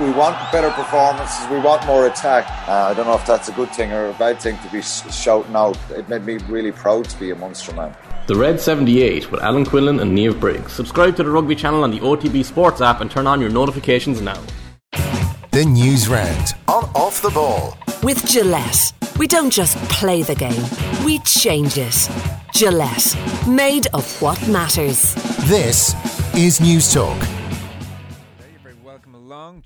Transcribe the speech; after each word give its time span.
we 0.00 0.10
want 0.10 0.36
better 0.52 0.70
performances. 0.70 1.48
We 1.50 1.58
want 1.58 1.84
more 1.86 2.06
attack. 2.06 2.46
Uh, 2.68 2.90
I 2.90 2.94
don't 2.94 3.06
know 3.06 3.14
if 3.14 3.26
that's 3.26 3.48
a 3.48 3.52
good 3.52 3.70
thing 3.70 3.92
or 3.92 4.10
a 4.10 4.12
bad 4.14 4.40
thing 4.40 4.56
to 4.58 4.68
be 4.70 4.80
shouting 4.80 5.54
out. 5.56 5.78
It 5.90 6.08
made 6.08 6.24
me 6.24 6.38
really 6.48 6.72
proud 6.72 7.06
to 7.06 7.18
be 7.18 7.30
a 7.30 7.34
Munster 7.34 7.72
man. 7.74 7.96
The 8.26 8.36
Red 8.36 8.60
78 8.60 9.30
with 9.30 9.42
Alan 9.42 9.64
Quinlan 9.64 10.00
and 10.00 10.16
Niamh 10.16 10.38
Briggs. 10.38 10.72
Subscribe 10.72 11.16
to 11.16 11.24
the 11.24 11.30
Rugby 11.30 11.54
channel 11.54 11.82
on 11.82 11.90
the 11.90 12.00
OTB 12.00 12.44
Sports 12.44 12.80
app 12.80 13.00
and 13.00 13.10
turn 13.10 13.26
on 13.26 13.40
your 13.40 13.50
notifications 13.50 14.20
now. 14.20 14.40
The 15.50 15.64
News 15.64 16.08
Round 16.08 16.54
on 16.68 16.84
Off 16.94 17.22
the 17.22 17.30
Ball. 17.30 17.76
With 18.02 18.24
Gillette. 18.26 18.92
We 19.18 19.26
don't 19.26 19.50
just 19.50 19.76
play 19.88 20.22
the 20.22 20.36
game, 20.36 20.64
we 21.04 21.18
change 21.20 21.76
it. 21.76 22.08
Gillette, 22.54 23.16
made 23.48 23.88
of 23.92 24.22
what 24.22 24.40
matters. 24.46 25.12
This 25.48 25.92
is 26.36 26.60
Newstalk. 26.60 27.37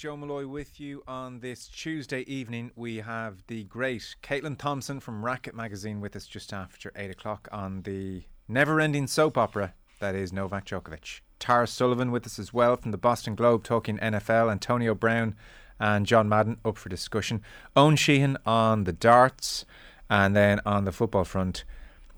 Joe 0.03 0.17
Molloy 0.17 0.49
with 0.49 0.81
you 0.81 1.05
on 1.07 1.39
this 1.39 1.69
Tuesday 1.69 2.23
evening. 2.23 2.73
We 2.75 2.97
have 2.97 3.47
the 3.47 3.63
great 3.63 4.17
Caitlin 4.21 4.59
Thompson 4.59 4.99
from 4.99 5.25
Racket 5.25 5.55
Magazine 5.55 6.01
with 6.01 6.17
us 6.17 6.27
just 6.27 6.53
after 6.53 6.91
8 6.97 7.13
o'clock 7.13 7.49
on 7.53 7.83
the 7.83 8.25
never 8.49 8.81
ending 8.81 9.07
soap 9.07 9.39
opera 9.39 9.75
that 10.01 10.17
is 10.17 10.33
Novak 10.33 10.67
Djokovic. 10.67 11.21
Tara 11.39 11.69
Sullivan 11.69 12.11
with 12.11 12.27
us 12.27 12.41
as 12.41 12.53
well 12.53 12.77
from 12.77 12.91
the 12.91 12.99
Boston 12.99 13.37
Globe 13.37 13.63
talking 13.63 13.97
NFL. 13.99 14.51
Antonio 14.51 14.93
Brown 14.97 15.37
and 15.79 16.05
John 16.05 16.29
Madden 16.29 16.57
up 16.65 16.79
for 16.79 16.89
discussion. 16.89 17.41
Owen 17.77 17.95
Sheehan 17.95 18.37
on 18.45 18.83
the 18.83 18.93
darts, 18.93 19.65
and 20.11 20.35
then 20.35 20.61
on 20.67 20.85
the 20.85 20.91
football 20.91 21.23
front, 21.23 21.63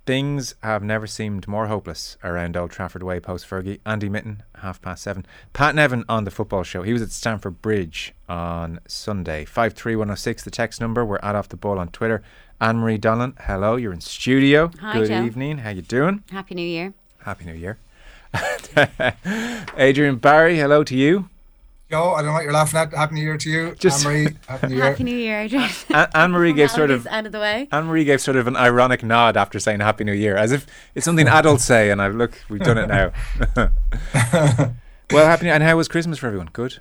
things 0.07 0.55
have 0.63 0.83
never 0.83 1.07
seemed 1.07 1.49
more 1.49 1.67
hopeless 1.67 2.17
around 2.23 2.57
Old 2.57 2.71
Trafford 2.71 3.03
Way 3.03 3.21
post 3.21 3.49
Fergie. 3.49 3.81
Andy 3.87 4.09
Mitten, 4.09 4.43
half 4.57 4.81
past 4.83 5.03
seven. 5.03 5.25
Pat 5.53 5.75
Nevin 5.75 6.05
on 6.09 6.25
the 6.25 6.31
football 6.31 6.63
show. 6.63 6.83
He 6.83 6.93
was 6.93 7.03
at 7.03 7.11
Stamford 7.11 7.63
Bridge 7.63 8.15
on 8.29 8.81
Sunday. 8.87 9.45
53106, 9.45 10.45
the 10.45 10.51
text 10.51 10.81
number. 10.81 11.05
We're 11.05 11.19
at 11.23 11.35
Off 11.35 11.49
the 11.49 11.57
Ball 11.57 11.79
on 11.79 11.89
Twitter. 11.89 12.23
Ann 12.61 12.79
Marie 12.79 12.99
Donelan, 12.99 13.35
hello, 13.43 13.77
you're 13.77 13.93
in 13.93 14.01
studio. 14.01 14.71
Hi, 14.81 14.93
Good 14.95 15.09
Joe. 15.09 15.25
evening. 15.25 15.59
How 15.59 15.71
you 15.71 15.83
doing? 15.83 16.23
Happy 16.31 16.55
New 16.55 16.63
Year. 16.67 16.95
Happy 17.23 17.45
New 17.45 17.55
Year. 17.55 17.79
Adrian 19.77 20.17
Barry, 20.17 20.57
hello 20.57 20.85
to 20.85 20.97
you. 20.97 21.29
Joe, 21.95 22.15
I 22.15 22.17
don't 22.23 22.27
know 22.27 22.33
what 22.33 22.43
you're 22.43 22.53
laughing 22.53 22.81
at. 22.81 22.93
Happy 22.93 23.15
New 23.15 23.21
Year 23.23 23.39
to 23.39 23.49
you. 23.49 23.75
Just- 23.79 24.05
Ann-Marie, 24.05 24.37
Happy 24.49 24.67
New 24.67 24.75
Year. 24.75 24.85
Happy 24.85 25.05
New 25.05 25.17
Year, 25.17 25.41
Adrian. 25.43 25.71
Ann 25.93 26.33
Marie 26.33 26.53
gave 26.53 26.73
sort 26.73 26.91
of 26.91 27.07
out 27.07 27.25
of 27.25 27.31
the 27.31 27.39
way. 27.39 27.69
Ann 27.71 27.85
Marie 27.85 28.05
gave 28.05 28.21
sort 28.21 28.37
of 28.37 28.49
an 28.49 28.57
ironic 28.57 29.05
nod 29.05 29.37
after 29.37 29.61
saying 29.61 29.79
Happy 29.79 30.03
New 30.03 30.13
Year, 30.13 30.37
as 30.37 30.51
if 30.51 30.67
it's 30.97 31.05
something 31.05 31.29
adults 31.29 31.63
say, 31.65 31.93
and 31.93 32.03
I've 32.03 32.17
look, 32.17 32.43
we've 32.49 32.61
done 32.61 32.79
it 32.79 32.89
now. 32.89 33.13
well, 35.13 35.27
happy 35.27 35.45
New 35.45 35.47
Year. 35.47 35.55
And 35.55 35.63
how 35.63 35.77
was 35.77 35.87
Christmas 35.87 36.19
for 36.19 36.27
everyone? 36.27 36.51
Good. 36.53 36.79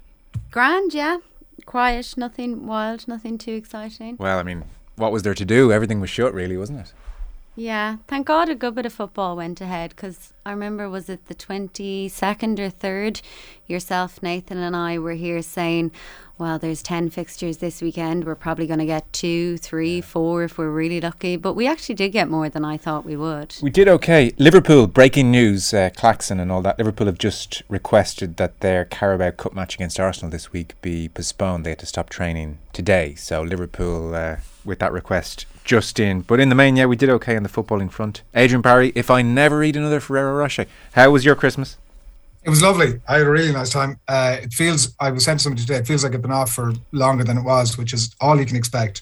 Grand, 0.49 0.95
yeah. 0.95 1.19
Quiet, 1.67 2.15
nothing 2.17 2.65
wild, 2.65 3.07
nothing 3.07 3.37
too 3.37 3.53
exciting. 3.53 4.17
Well, 4.19 4.39
I 4.39 4.43
mean, 4.43 4.63
what 4.95 5.11
was 5.11 5.21
there 5.21 5.35
to 5.35 5.45
do? 5.45 5.71
Everything 5.71 6.01
was 6.01 6.09
shut, 6.09 6.33
really, 6.33 6.57
wasn't 6.57 6.79
it? 6.79 6.93
Yeah, 7.55 7.97
thank 8.07 8.25
God 8.25 8.49
a 8.49 8.55
good 8.55 8.73
bit 8.73 8.87
of 8.87 8.93
football 8.93 9.35
went 9.35 9.61
ahead 9.61 9.91
because 9.91 10.33
I 10.43 10.51
remember 10.51 10.89
was 10.89 11.07
it 11.07 11.27
the 11.27 11.35
22nd 11.35 12.57
or 12.57 12.71
3rd? 12.71 13.21
Yourself, 13.67 14.23
Nathan, 14.23 14.57
and 14.57 14.75
I 14.75 14.97
were 14.97 15.13
here 15.13 15.41
saying, 15.43 15.91
well, 16.39 16.57
there's 16.57 16.81
10 16.81 17.11
fixtures 17.11 17.57
this 17.57 17.79
weekend. 17.79 18.25
We're 18.25 18.33
probably 18.33 18.65
going 18.65 18.79
to 18.79 18.87
get 18.87 19.11
two, 19.13 19.57
three, 19.57 20.01
four 20.01 20.43
if 20.43 20.57
we're 20.57 20.71
really 20.71 20.99
lucky. 20.99 21.35
But 21.35 21.53
we 21.53 21.67
actually 21.67 21.95
did 21.95 22.09
get 22.09 22.27
more 22.27 22.49
than 22.49 22.65
I 22.65 22.75
thought 22.75 23.05
we 23.05 23.15
would. 23.15 23.55
We 23.61 23.69
did 23.69 23.87
okay. 23.87 24.33
Liverpool, 24.39 24.87
breaking 24.87 25.29
news, 25.29 25.73
uh, 25.75 25.91
Claxon 25.95 26.39
and 26.39 26.51
all 26.51 26.63
that. 26.63 26.79
Liverpool 26.79 27.05
have 27.05 27.19
just 27.19 27.61
requested 27.69 28.37
that 28.37 28.61
their 28.61 28.83
Carabao 28.83 29.31
Cup 29.31 29.53
match 29.53 29.75
against 29.75 29.99
Arsenal 29.99 30.31
this 30.31 30.51
week 30.51 30.73
be 30.81 31.07
postponed. 31.07 31.65
They 31.65 31.69
had 31.69 31.79
to 31.79 31.85
stop 31.85 32.09
training 32.09 32.57
today. 32.73 33.13
So 33.13 33.43
Liverpool, 33.43 34.15
uh, 34.15 34.37
with 34.65 34.79
that 34.79 34.91
request, 34.91 35.45
just 35.63 35.99
in. 35.99 36.21
But 36.21 36.39
in 36.39 36.49
the 36.49 36.55
main, 36.55 36.75
yeah, 36.75 36.85
we 36.85 36.95
did 36.95 37.09
okay 37.09 37.35
on 37.35 37.43
the 37.43 37.49
footballing 37.49 37.91
front. 37.91 38.21
Adrian 38.35 38.61
Barry, 38.61 38.91
if 38.95 39.09
I 39.09 39.21
never 39.21 39.63
eat 39.63 39.75
another 39.75 39.99
Ferrero 39.99 40.33
Rocher, 40.35 40.65
how 40.93 41.11
was 41.11 41.25
your 41.25 41.35
Christmas? 41.35 41.77
It 42.43 42.49
was 42.49 42.61
lovely. 42.61 42.99
I 43.07 43.19
had 43.19 43.27
a 43.27 43.29
really 43.29 43.53
nice 43.53 43.69
time. 43.69 43.99
Uh, 44.07 44.37
it 44.41 44.51
feels, 44.51 44.93
I 44.99 45.11
was 45.11 45.23
sent 45.23 45.39
somebody 45.39 45.61
today, 45.61 45.77
it 45.77 45.87
feels 45.87 46.03
like 46.03 46.13
I've 46.13 46.21
been 46.21 46.31
off 46.31 46.51
for 46.51 46.73
longer 46.91 47.23
than 47.23 47.37
it 47.37 47.43
was, 47.43 47.77
which 47.77 47.93
is 47.93 48.13
all 48.19 48.37
you 48.37 48.45
can 48.45 48.57
expect. 48.57 49.01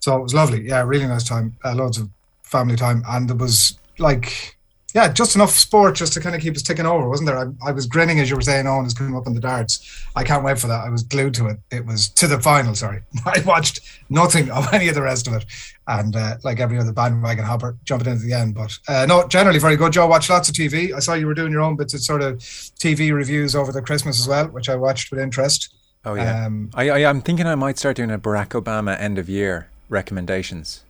So 0.00 0.16
it 0.16 0.22
was 0.22 0.34
lovely. 0.34 0.68
Yeah, 0.68 0.82
really 0.82 1.06
nice 1.06 1.24
time. 1.24 1.56
Uh, 1.64 1.74
loads 1.74 1.98
of 1.98 2.10
family 2.42 2.76
time. 2.76 3.02
And 3.08 3.28
there 3.28 3.36
was 3.36 3.78
like, 3.98 4.55
yeah, 4.96 5.12
just 5.12 5.34
enough 5.34 5.50
sport 5.50 5.94
just 5.94 6.14
to 6.14 6.20
kind 6.20 6.34
of 6.34 6.40
keep 6.40 6.56
us 6.56 6.62
ticking 6.62 6.86
over, 6.86 7.06
wasn't 7.06 7.26
there? 7.26 7.36
I, 7.36 7.68
I 7.68 7.70
was 7.70 7.84
grinning 7.84 8.18
as 8.18 8.30
you 8.30 8.36
were 8.36 8.40
saying, 8.40 8.66
Owen 8.66 8.86
is 8.86 8.94
coming 8.94 9.14
up 9.14 9.26
on 9.26 9.34
the 9.34 9.40
darts. 9.40 10.06
I 10.16 10.24
can't 10.24 10.42
wait 10.42 10.58
for 10.58 10.68
that. 10.68 10.86
I 10.86 10.88
was 10.88 11.02
glued 11.02 11.34
to 11.34 11.48
it. 11.48 11.58
It 11.70 11.84
was 11.84 12.08
to 12.08 12.26
the 12.26 12.40
final, 12.40 12.74
sorry. 12.74 13.02
I 13.26 13.42
watched 13.44 13.80
nothing 14.08 14.50
of 14.50 14.72
any 14.72 14.88
of 14.88 14.94
the 14.94 15.02
rest 15.02 15.26
of 15.26 15.34
it. 15.34 15.44
And 15.86 16.16
uh, 16.16 16.38
like 16.44 16.60
every 16.60 16.78
other 16.78 16.94
bandwagon 16.94 17.44
hopper, 17.44 17.76
jumping 17.84 18.10
into 18.10 18.24
the 18.24 18.32
end. 18.32 18.54
But 18.54 18.72
uh, 18.88 19.04
no, 19.04 19.28
generally 19.28 19.58
very 19.58 19.76
good. 19.76 19.92
Joe, 19.92 20.06
watched 20.06 20.30
lots 20.30 20.48
of 20.48 20.54
TV. 20.54 20.94
I 20.94 21.00
saw 21.00 21.12
you 21.12 21.26
were 21.26 21.34
doing 21.34 21.52
your 21.52 21.60
own 21.60 21.76
bits 21.76 21.92
of 21.92 22.00
sort 22.00 22.22
of 22.22 22.38
TV 22.38 23.12
reviews 23.12 23.54
over 23.54 23.72
the 23.72 23.82
Christmas 23.82 24.18
as 24.18 24.26
well, 24.26 24.46
which 24.46 24.70
I 24.70 24.76
watched 24.76 25.10
with 25.10 25.20
interest. 25.20 25.74
Oh, 26.06 26.14
yeah. 26.14 26.46
Um, 26.46 26.70
I, 26.72 26.88
I, 26.88 27.04
I'm 27.04 27.20
thinking 27.20 27.46
I 27.46 27.54
might 27.54 27.78
start 27.78 27.96
doing 27.96 28.10
a 28.10 28.18
Barack 28.18 28.58
Obama 28.58 28.98
end 28.98 29.18
of 29.18 29.28
year 29.28 29.68
recommendations. 29.90 30.84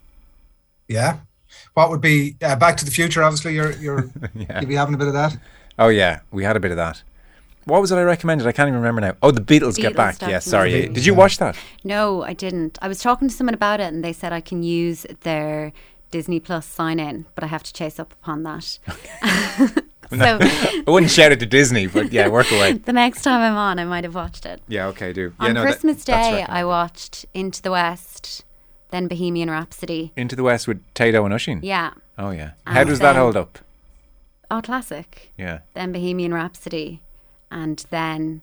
Yeah. 0.87 1.19
What 1.77 1.91
would 1.91 2.01
be 2.01 2.37
uh, 2.41 2.57
Back 2.57 2.79
to 2.79 2.87
the 2.87 2.91
Future? 2.91 3.23
Obviously, 3.23 3.55
you're 3.55 3.73
you're 3.73 4.09
Yeah. 4.35 4.61
you'll 4.61 4.69
be 4.69 4.77
having 4.77 4.95
a 4.95 4.99
bit 4.99 5.09
of 5.09 5.13
that. 5.13 5.37
Oh 5.79 5.89
yeah, 5.89 6.21
we 6.31 6.43
had 6.43 6.57
a 6.57 6.61
bit 6.61 6.71
of 6.71 6.79
that. 6.79 7.03
What 7.67 7.83
was 7.83 7.93
it 7.93 7.97
I 7.97 8.03
recommended? 8.03 8.47
I 8.47 8.53
can't 8.53 8.69
even 8.69 8.81
remember 8.81 9.03
now. 9.03 9.15
Oh, 9.23 9.31
the 9.31 9.43
Beatles, 9.43 9.77
Get 9.77 9.95
Back. 9.95 10.23
Yes, 10.23 10.47
sorry. 10.47 10.71
documentary. 10.71 10.95
Did 10.95 11.05
you 11.05 11.13
watch 11.15 11.37
that? 11.37 11.55
No, 11.85 12.23
I 12.23 12.33
didn't. 12.33 12.79
I 12.81 12.89
was 12.89 13.01
talking 13.01 13.29
to 13.29 13.35
someone 13.35 13.53
about 13.53 13.81
it 13.81 13.93
and 13.93 14.03
they 14.03 14.15
said 14.15 14.33
I 14.33 14.41
can 14.41 14.63
use 14.63 15.05
their 15.21 15.75
Disney 16.11 16.41
Plus 16.41 16.65
sign 16.65 16.99
in, 16.99 17.27
but 17.35 17.45
I 17.45 17.49
have 17.49 17.63
to 17.65 17.73
chase 17.75 17.99
up 18.01 18.11
upon 18.15 18.43
that. 18.45 18.63
so 20.11 20.39
I 20.41 20.85
wouldn't 20.87 21.13
shout 21.13 21.33
it 21.33 21.41
to 21.41 21.47
Disney, 21.47 21.89
but 21.89 22.11
yeah, 22.11 22.29
work 22.29 22.51
away. 22.53 22.73
the 22.85 22.93
next 22.95 23.21
time 23.21 23.43
I'm 23.43 23.59
on, 23.59 23.79
I 23.79 23.85
might 23.85 24.05
have 24.05 24.15
watched 24.15 24.47
it. 24.47 24.63
Yeah, 24.67 24.87
okay, 24.87 25.13
do. 25.13 25.35
Yeah, 25.41 25.47
On 25.49 25.53
no, 25.53 25.63
Christmas 25.63 26.05
that's 26.05 26.29
Day. 26.29 26.43
I 26.49 26.65
watched 26.65 27.27
Into 27.35 27.61
the 27.61 27.73
West, 27.73 28.46
then 28.91 29.09
Bohemian 29.09 29.51
Rhapsody. 29.51 30.13
Into 30.17 30.37
the 30.37 30.43
West 30.43 30.67
with 30.69 30.83
Tito 30.95 31.25
and 31.25 31.35
Ushin. 31.35 31.61
Yeah. 31.63 31.91
Oh 32.19 32.31
yeah. 32.31 32.53
And 32.67 32.77
How 32.77 32.85
does 32.85 32.99
that 33.01 33.17
hold 33.17 33.37
up? 33.37 33.59
Oh, 34.51 34.61
classic. 34.63 35.33
Yeah. 35.37 35.61
Then 35.75 35.93
Bohemian 35.93 36.33
Rhapsody, 36.33 37.03
and 37.51 37.85
then 37.91 38.43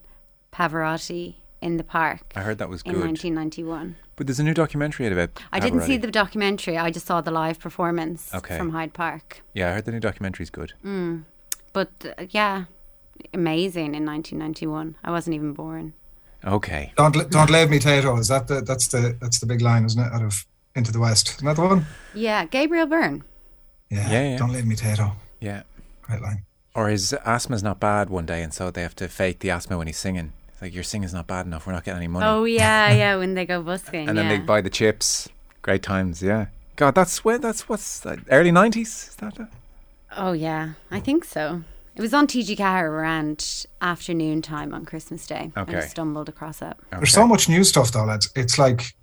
Pavarotti 0.52 1.36
in 1.62 1.78
the 1.78 1.84
park 1.84 2.34
I 2.36 2.42
heard 2.42 2.58
that 2.58 2.68
was 2.70 2.84
good. 2.84 2.96
in 2.96 3.00
1991. 3.02 3.96
But 4.16 4.28
there's 4.28 4.40
a 4.40 4.44
new 4.44 4.54
documentary 4.54 5.06
out 5.08 5.14
about. 5.14 5.42
I 5.52 5.59
didn't 5.59 5.81
see 5.81 5.98
the 5.98 6.12
documentary. 6.12 6.78
I 6.78 6.92
just 6.92 7.08
saw 7.08 7.22
the 7.22 7.31
live 7.31 7.60
performance 7.60 8.31
Okay. 8.34 8.58
from 8.58 8.70
Hyde 8.72 8.94
Park. 8.94 9.42
Yeah, 9.54 9.70
I 9.70 9.74
heard 9.74 9.86
the 9.86 9.92
new 9.92 10.00
documentary's 10.02 10.50
good. 10.52 10.74
But 11.72 11.90
uh, 12.18 12.25
yeah, 12.30 12.66
amazing 13.34 13.96
in 13.96 14.06
1991. 14.06 14.98
I 15.04 15.10
wasn't 15.10 15.36
even 15.36 15.54
born. 15.54 15.94
Okay. 16.46 16.92
Don't 16.98 17.16
li- 17.16 17.26
don't 17.30 17.50
leave 17.50 17.70
me, 17.70 17.80
Tito. 17.80 18.18
Is 18.18 18.28
that 18.28 18.48
the 18.48 18.62
that's 18.62 18.88
the 18.88 19.18
that's 19.22 19.40
the 19.40 19.46
big 19.46 19.62
line, 19.62 19.86
isn't 19.86 20.02
it? 20.02 20.12
Out 20.12 20.24
of 20.24 20.46
Into 20.76 20.92
the 20.92 21.00
West, 21.00 21.30
isn't 21.36 21.46
that 21.46 21.56
the 21.56 21.62
one? 21.62 21.86
Yeah, 22.14 22.46
Gabriel 22.46 22.86
Byrne. 22.86 23.24
Yeah. 23.90 24.09
Yeah, 24.12 24.30
yeah. 24.31 24.38
Don't 24.38 24.52
leave 24.52 24.66
me, 24.66 24.76
Tito. 24.76 25.14
Yeah. 25.40 25.64
Great 26.02 26.22
line. 26.22 26.44
Or 26.76 26.90
his 26.90 27.14
asthma's 27.14 27.64
not 27.64 27.80
bad 27.80 28.09
one 28.09 28.26
day, 28.26 28.42
and 28.42 28.54
so 28.54 28.72
they 28.72 28.81
have 28.81 28.96
to 28.96 29.08
fake 29.08 29.40
the 29.40 29.52
asthma 29.52 29.78
when 29.78 29.88
he's 29.88 29.98
singing. 29.98 30.34
It's 30.50 30.62
like 30.62 30.74
your 30.74 30.84
singing's 30.84 31.14
not 31.14 31.28
bad 31.28 31.46
enough. 31.46 31.68
We're 31.68 31.74
not 31.74 31.84
getting 31.84 32.00
any 32.00 32.08
money. 32.08 32.26
Oh 32.26 32.46
yeah, 32.46 32.92
yeah. 33.02 33.16
When 33.16 33.36
they 33.36 33.46
go 33.46 33.62
busking. 33.62 34.10
and 34.10 34.18
then 34.18 34.30
yeah. 34.30 34.38
they 34.38 34.44
buy 34.44 34.62
the 34.62 34.70
chips. 34.70 35.30
Great 35.62 35.84
times. 35.84 36.22
Yeah. 36.22 36.48
God, 36.75 36.96
that's 36.96 37.24
when. 37.24 37.40
That's 37.42 37.70
what's 37.70 38.00
that, 38.02 38.20
early 38.30 38.52
nineties. 38.52 39.10
Is 39.10 39.16
that? 39.18 39.40
it? 39.40 39.48
Oh 40.18 40.34
yeah, 40.34 40.74
I 40.92 41.00
think 41.00 41.24
so. 41.24 41.64
It 41.96 42.02
was 42.02 42.14
on 42.14 42.26
TG4 42.28 42.84
around 42.84 43.66
afternoon 43.81 44.42
time 44.42 44.74
on 44.74 44.84
Christmas 44.86 45.28
Day. 45.28 45.52
I 45.56 45.62
Okay. 45.62 45.74
just 45.74 45.92
stumbled 45.92 46.28
across 46.28 46.62
it. 46.62 46.76
There's 46.92 47.12
so 47.12 47.28
much 47.28 47.48
new 47.48 47.64
stuff 47.64 47.92
though, 47.92 48.06
lads. 48.06 48.30
It's 48.36 48.57
like 48.57 48.95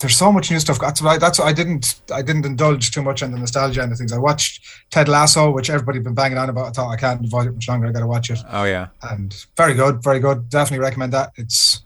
there's 0.00 0.16
so 0.16 0.30
much 0.32 0.50
new 0.50 0.58
stuff. 0.60 0.78
That's 0.80 1.00
why 1.02 1.18
that's 1.18 1.38
why 1.38 1.46
I 1.46 1.52
didn't 1.52 2.00
I 2.12 2.22
didn't 2.22 2.44
indulge 2.44 2.90
too 2.90 3.02
much 3.02 3.22
in 3.22 3.30
the 3.32 3.38
nostalgia 3.38 3.82
and 3.82 3.92
the 3.92 3.96
things. 3.96 4.12
I 4.12 4.18
watched 4.18 4.64
Ted 4.90 5.08
Lasso, 5.08 5.50
which 5.50 5.70
everybody 5.70 6.00
been 6.00 6.14
banging 6.14 6.38
on 6.38 6.48
about. 6.48 6.66
I 6.66 6.70
thought 6.70 6.90
I 6.90 6.96
can't 6.96 7.24
avoid 7.24 7.46
it 7.46 7.52
much 7.52 7.68
longer. 7.68 7.86
I 7.86 7.92
got 7.92 8.00
to 8.00 8.06
watch 8.06 8.30
it. 8.30 8.38
Oh 8.50 8.64
yeah. 8.64 8.88
And 9.02 9.34
very 9.56 9.74
good, 9.74 10.02
very 10.02 10.18
good. 10.20 10.48
Definitely 10.50 10.82
recommend 10.84 11.12
that. 11.12 11.32
It's 11.36 11.82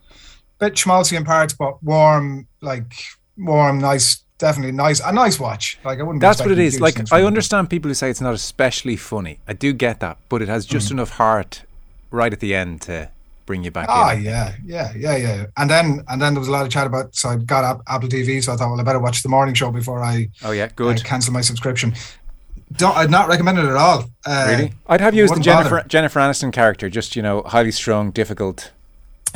a 0.59 0.65
bit 0.65 0.73
schmaltzy 0.73 1.15
in 1.15 1.25
parts, 1.25 1.53
but 1.53 1.81
warm, 1.83 2.47
like 2.61 2.91
warm, 3.37 3.77
nice. 3.79 4.23
Definitely 4.47 4.73
nice. 4.73 4.99
A 4.99 5.11
nice 5.13 5.39
watch. 5.39 5.79
Like 5.85 5.99
I 5.99 6.03
wouldn't. 6.03 6.19
That's 6.21 6.41
what 6.41 6.51
it 6.51 6.59
is. 6.59 6.81
Like 6.81 6.97
I 7.13 7.23
understand 7.23 7.69
people 7.69 7.87
who 7.89 7.95
say 7.95 8.09
it's 8.09 8.19
not 8.19 8.33
especially 8.33 8.97
funny. 8.97 9.39
I 9.47 9.53
do 9.53 9.71
get 9.71 10.01
that, 10.01 10.17
but 10.27 10.41
it 10.41 10.49
has 10.49 10.65
just 10.65 10.91
enough 10.91 11.11
heart 11.11 11.61
right 12.11 12.33
at 12.33 12.41
the 12.41 12.53
end 12.53 12.81
to 12.83 13.09
bring 13.45 13.63
you 13.63 13.71
back 13.71 13.87
Ah, 13.89 14.11
in. 14.13 14.21
yeah, 14.23 14.55
yeah, 14.65 14.91
yeah, 14.95 15.15
yeah. 15.15 15.45
And 15.55 15.69
then 15.69 16.03
and 16.09 16.21
then 16.21 16.33
there 16.33 16.39
was 16.41 16.49
a 16.49 16.51
lot 16.51 16.65
of 16.65 16.69
chat 16.71 16.85
about. 16.87 17.15
So 17.15 17.29
I 17.29 17.35
got 17.37 17.63
App- 17.63 17.81
Apple 17.87 18.09
TV, 18.09 18.43
so 18.43 18.51
I 18.51 18.57
thought, 18.57 18.69
well, 18.69 18.79
I 18.81 18.83
better 18.83 18.99
watch 18.99 19.23
the 19.23 19.29
morning 19.29 19.55
show 19.55 19.71
before 19.71 20.03
I 20.03 20.27
Oh 20.43 20.51
yeah, 20.51 20.67
good. 20.75 21.03
cancel 21.05 21.31
my 21.31 21.41
subscription. 21.41 21.93
Don't, 22.75 22.97
I'd 22.97 23.11
not 23.11 23.27
recommend 23.29 23.59
it 23.59 23.65
at 23.65 23.75
all. 23.77 24.09
Uh, 24.25 24.45
really? 24.49 24.73
I'd 24.87 24.99
have 25.01 25.13
you 25.15 25.23
as 25.23 25.31
the 25.31 25.39
Jennifer 25.39 25.77
bother. 25.77 25.87
Jennifer 25.87 26.19
Aniston 26.19 26.51
character, 26.51 26.89
just 26.89 27.15
you 27.15 27.21
know, 27.21 27.43
highly 27.43 27.71
strung, 27.71 28.11
difficult. 28.11 28.71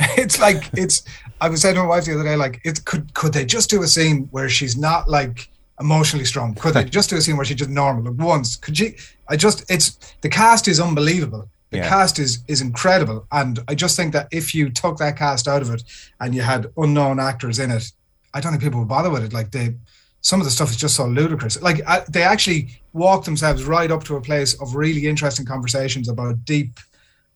It's 0.18 0.38
like 0.38 0.68
it's 0.74 1.02
I 1.40 1.48
was 1.48 1.60
saying 1.62 1.74
to 1.76 1.82
my 1.82 1.86
wife 1.86 2.04
the 2.04 2.14
other 2.14 2.24
day, 2.24 2.36
like, 2.36 2.60
it 2.64 2.84
could 2.84 3.12
could 3.14 3.32
they 3.32 3.44
just 3.44 3.70
do 3.70 3.82
a 3.82 3.86
scene 3.88 4.28
where 4.30 4.48
she's 4.48 4.76
not 4.76 5.08
like 5.08 5.48
emotionally 5.80 6.24
strong? 6.24 6.54
Could 6.54 6.74
they 6.74 6.84
just 6.84 7.10
do 7.10 7.16
a 7.16 7.20
scene 7.20 7.36
where 7.36 7.44
she's 7.46 7.56
just 7.56 7.70
normal? 7.70 8.12
Like 8.12 8.20
once, 8.24 8.56
could 8.56 8.76
she? 8.76 8.96
I 9.28 9.36
just, 9.36 9.70
it's 9.70 9.98
the 10.22 10.28
cast 10.28 10.68
is 10.68 10.80
unbelievable. 10.80 11.48
The 11.70 11.78
Yeah. 11.78 11.88
cast 11.88 12.18
is 12.18 12.38
is 12.48 12.60
incredible, 12.62 13.26
and 13.30 13.60
I 13.68 13.74
just 13.74 13.94
think 13.94 14.12
that 14.14 14.28
if 14.32 14.54
you 14.54 14.70
took 14.70 14.96
that 14.98 15.16
cast 15.18 15.46
out 15.46 15.60
of 15.62 15.70
it 15.70 15.82
and 16.20 16.34
you 16.34 16.40
had 16.42 16.66
unknown 16.78 17.20
actors 17.20 17.58
in 17.58 17.70
it, 17.70 17.92
I 18.32 18.40
don't 18.40 18.52
think 18.52 18.62
people 18.62 18.80
would 18.80 18.88
bother 18.88 19.10
with 19.10 19.22
it. 19.22 19.34
Like 19.34 19.50
they, 19.50 19.74
some 20.22 20.40
of 20.40 20.46
the 20.46 20.50
stuff 20.50 20.70
is 20.70 20.76
just 20.76 20.96
so 20.96 21.06
ludicrous. 21.06 21.60
Like 21.60 21.82
I, 21.86 22.04
they 22.08 22.22
actually 22.22 22.80
walk 22.94 23.24
themselves 23.26 23.64
right 23.64 23.90
up 23.90 24.02
to 24.04 24.16
a 24.16 24.20
place 24.20 24.54
of 24.62 24.74
really 24.76 25.06
interesting 25.06 25.44
conversations 25.44 26.08
about 26.08 26.42
deep 26.46 26.80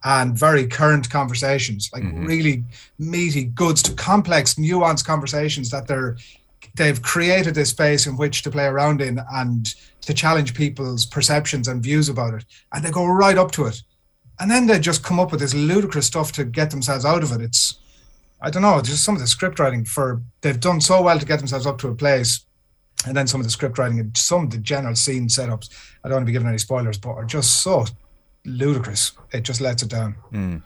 and 0.04 0.36
very 0.36 0.66
current 0.66 1.08
conversations, 1.10 1.90
like 1.92 2.02
mm-hmm. 2.02 2.26
really 2.26 2.64
meaty, 2.98 3.44
good, 3.44 3.78
complex, 3.96 4.54
nuanced 4.54 5.04
conversations 5.04 5.70
that 5.70 5.86
they're 5.86 6.16
they've 6.74 7.02
created 7.02 7.54
this 7.54 7.70
space 7.70 8.06
in 8.06 8.16
which 8.16 8.42
to 8.42 8.50
play 8.50 8.64
around 8.64 9.00
in 9.02 9.20
and 9.34 9.74
to 10.00 10.14
challenge 10.14 10.54
people's 10.54 11.04
perceptions 11.04 11.68
and 11.68 11.82
views 11.82 12.08
about 12.08 12.34
it, 12.34 12.44
and 12.72 12.84
they 12.84 12.90
go 12.90 13.06
right 13.06 13.38
up 13.38 13.50
to 13.52 13.66
it, 13.66 13.82
and 14.40 14.50
then 14.50 14.66
they 14.66 14.78
just 14.78 15.04
come 15.04 15.20
up 15.20 15.30
with 15.30 15.40
this 15.40 15.54
ludicrous 15.54 16.06
stuff 16.06 16.32
to 16.32 16.44
get 16.44 16.70
themselves 16.70 17.04
out 17.04 17.22
of 17.22 17.32
it. 17.32 17.40
It's 17.40 17.78
I 18.40 18.50
don't 18.50 18.62
know, 18.62 18.80
just 18.82 19.04
some 19.04 19.14
of 19.14 19.20
the 19.20 19.28
script 19.28 19.60
writing 19.60 19.84
for 19.84 20.20
they've 20.40 20.58
done 20.58 20.80
so 20.80 21.00
well 21.02 21.18
to 21.18 21.26
get 21.26 21.38
themselves 21.38 21.66
up 21.66 21.78
to 21.78 21.88
a 21.88 21.94
place, 21.94 22.44
and 23.06 23.16
then 23.16 23.26
some 23.26 23.40
of 23.40 23.46
the 23.46 23.52
script 23.52 23.78
writing 23.78 24.00
and 24.00 24.16
some 24.16 24.44
of 24.44 24.50
the 24.50 24.58
general 24.58 24.96
scene 24.96 25.28
setups. 25.28 25.68
I 26.02 26.08
don't 26.08 26.16
want 26.16 26.22
to 26.24 26.26
be 26.26 26.32
giving 26.32 26.48
any 26.48 26.58
spoilers, 26.58 26.98
but 26.98 27.12
are 27.12 27.24
just 27.24 27.62
so 27.62 27.86
ludicrous. 28.44 29.12
It 29.32 29.42
just 29.42 29.60
lets 29.60 29.82
it 29.82 29.88
down. 29.90 30.62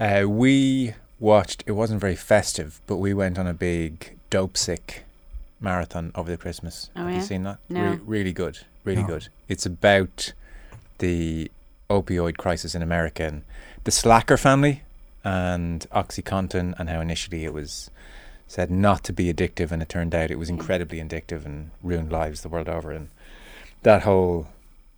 Uh, 0.00 0.24
we 0.28 0.94
watched. 1.18 1.64
It 1.66 1.72
wasn't 1.72 2.00
very 2.00 2.16
festive, 2.16 2.80
but 2.86 2.96
we 2.96 3.12
went 3.14 3.38
on 3.38 3.46
a 3.46 3.54
big 3.54 4.16
Dopesick 4.30 5.00
marathon 5.60 6.12
over 6.14 6.30
the 6.30 6.36
Christmas. 6.36 6.90
Oh, 6.94 7.00
Have 7.02 7.10
yeah? 7.10 7.16
you 7.16 7.22
seen 7.22 7.42
that? 7.44 7.58
No. 7.68 7.90
Re- 7.92 8.00
really 8.04 8.32
good. 8.32 8.58
Really 8.84 9.02
No. 9.02 9.08
good. 9.08 9.28
It's 9.48 9.66
about 9.66 10.32
the 10.98 11.50
opioid 11.90 12.36
crisis 12.36 12.74
in 12.74 12.82
America 12.82 13.24
and 13.24 13.42
the 13.84 13.90
Sackler 13.90 14.38
family 14.38 14.82
and 15.24 15.86
OxyContin 15.90 16.74
and 16.78 16.88
how 16.88 17.00
initially 17.00 17.44
it 17.44 17.52
was 17.52 17.90
said 18.46 18.70
not 18.70 19.04
to 19.04 19.12
be 19.12 19.32
addictive 19.32 19.72
and 19.72 19.82
it 19.82 19.88
turned 19.88 20.14
out 20.14 20.30
it 20.30 20.38
was 20.38 20.48
incredibly 20.48 21.00
addictive 21.00 21.44
and 21.44 21.70
ruined 21.82 22.10
lives 22.12 22.40
the 22.42 22.48
world 22.48 22.68
over 22.68 22.92
and 22.92 23.08
that 23.82 24.02
whole 24.02 24.48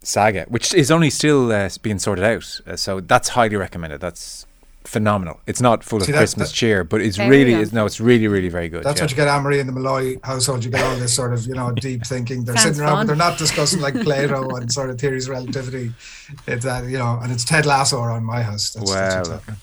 saga, 0.02 0.44
which 0.48 0.72
is 0.74 0.90
only 0.90 1.10
still 1.10 1.52
uh, 1.52 1.68
being 1.82 1.98
sorted 1.98 2.24
out. 2.24 2.60
Uh, 2.66 2.76
so 2.76 3.00
that's 3.00 3.30
highly 3.30 3.56
recommended. 3.56 4.00
That's 4.00 4.46
phenomenal. 4.84 5.40
It's 5.46 5.60
not 5.60 5.84
full 5.84 6.00
See, 6.00 6.10
of 6.12 6.16
Christmas 6.18 6.48
that- 6.50 6.54
cheer, 6.56 6.84
but 6.84 7.02
it's 7.02 7.18
really 7.18 7.52
good. 7.52 7.60
is 7.60 7.72
no, 7.72 7.84
it's 7.84 8.00
really 8.00 8.28
really 8.28 8.48
very 8.48 8.68
good. 8.70 8.82
That's 8.82 8.98
yeah. 8.98 9.04
what 9.04 9.10
you 9.10 9.16
get 9.16 9.28
Ann 9.28 9.42
Marie 9.42 9.60
in 9.60 9.66
the 9.66 9.72
Molloy 9.72 10.16
household. 10.24 10.64
You 10.64 10.70
get 10.70 10.82
all 10.84 10.96
this 10.96 11.14
sort 11.14 11.34
of, 11.34 11.44
you 11.46 11.54
know, 11.54 11.70
deep 11.74 12.04
thinking. 12.06 12.44
They're 12.44 12.56
Sounds 12.56 12.76
sitting 12.76 12.82
around, 12.88 12.96
fun. 12.96 13.06
but 13.06 13.18
they're 13.18 13.28
not 13.30 13.38
discussing 13.38 13.80
like 13.80 13.94
Plato 14.00 14.48
and 14.56 14.72
sort 14.72 14.88
of 14.90 14.98
theories 14.98 15.28
of 15.28 15.32
relativity. 15.32 15.92
It's 16.46 16.64
that, 16.64 16.84
you 16.84 16.98
know, 16.98 17.18
and 17.22 17.30
it's 17.30 17.44
Ted 17.44 17.66
Lasso 17.66 18.02
around 18.02 18.24
my 18.24 18.42
house. 18.42 18.70
That's, 18.70 18.90
that's 18.92 19.28
Wow. 19.28 19.34
exactly. 19.34 19.54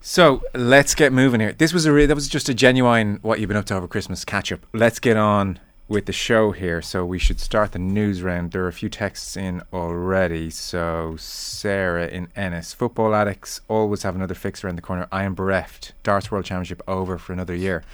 So 0.00 0.42
let's 0.54 0.94
get 0.94 1.12
moving 1.12 1.40
here. 1.40 1.52
This 1.52 1.72
was 1.72 1.86
a 1.86 1.92
re- 1.92 2.06
that 2.06 2.14
was 2.14 2.28
just 2.28 2.48
a 2.48 2.54
genuine 2.54 3.18
what 3.22 3.40
you've 3.40 3.48
been 3.48 3.56
up 3.56 3.64
to 3.66 3.74
over 3.74 3.88
Christmas 3.88 4.24
catch 4.24 4.52
up. 4.52 4.60
Let's 4.74 4.98
get 4.98 5.16
on 5.16 5.58
with 5.88 6.06
the 6.06 6.12
show 6.12 6.52
here. 6.52 6.80
So 6.80 7.04
we 7.04 7.18
should 7.18 7.40
start 7.40 7.72
the 7.72 7.78
news 7.78 8.22
round. 8.22 8.52
There 8.52 8.64
are 8.64 8.68
a 8.68 8.72
few 8.72 8.88
texts 8.88 9.36
in 9.36 9.62
already. 9.72 10.50
So 10.50 11.16
Sarah 11.18 12.06
in 12.06 12.28
Ennis, 12.34 12.72
football 12.72 13.14
addicts 13.14 13.60
always 13.68 14.02
have 14.02 14.14
another 14.14 14.34
fix 14.34 14.64
around 14.64 14.76
the 14.76 14.82
corner. 14.82 15.06
I 15.12 15.24
am 15.24 15.34
bereft. 15.34 15.92
Darts 16.02 16.30
World 16.30 16.44
Championship 16.44 16.82
over 16.88 17.18
for 17.18 17.32
another 17.32 17.54
year. 17.54 17.84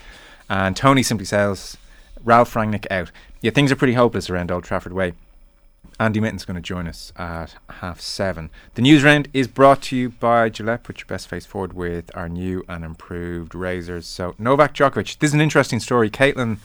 And 0.48 0.76
Tony 0.76 1.02
simply 1.02 1.26
says, 1.26 1.76
Ralf 2.24 2.54
Rangnick 2.54 2.86
out. 2.90 3.10
Yeah, 3.40 3.50
things 3.50 3.72
are 3.72 3.76
pretty 3.76 3.94
hopeless 3.94 4.28
around 4.28 4.50
Old 4.50 4.64
Trafford 4.64 4.92
Way. 4.92 5.14
Andy 5.98 6.20
Mitten's 6.20 6.44
going 6.44 6.56
to 6.56 6.62
join 6.62 6.86
us 6.86 7.12
at 7.16 7.56
half 7.68 8.00
seven. 8.00 8.50
The 8.74 8.82
news 8.82 9.02
round 9.02 9.28
is 9.34 9.48
brought 9.48 9.82
to 9.82 9.96
you 9.96 10.08
by 10.10 10.48
Gillette. 10.48 10.82
Put 10.82 11.00
your 11.00 11.06
best 11.06 11.28
face 11.28 11.44
forward 11.44 11.74
with 11.74 12.10
our 12.16 12.28
new 12.28 12.64
and 12.68 12.84
improved 12.84 13.54
razors. 13.54 14.06
So, 14.06 14.34
Novak 14.38 14.74
Djokovic. 14.74 15.18
This 15.18 15.30
is 15.30 15.34
an 15.34 15.40
interesting 15.40 15.78
story. 15.78 16.08
Caitlin 16.08 16.58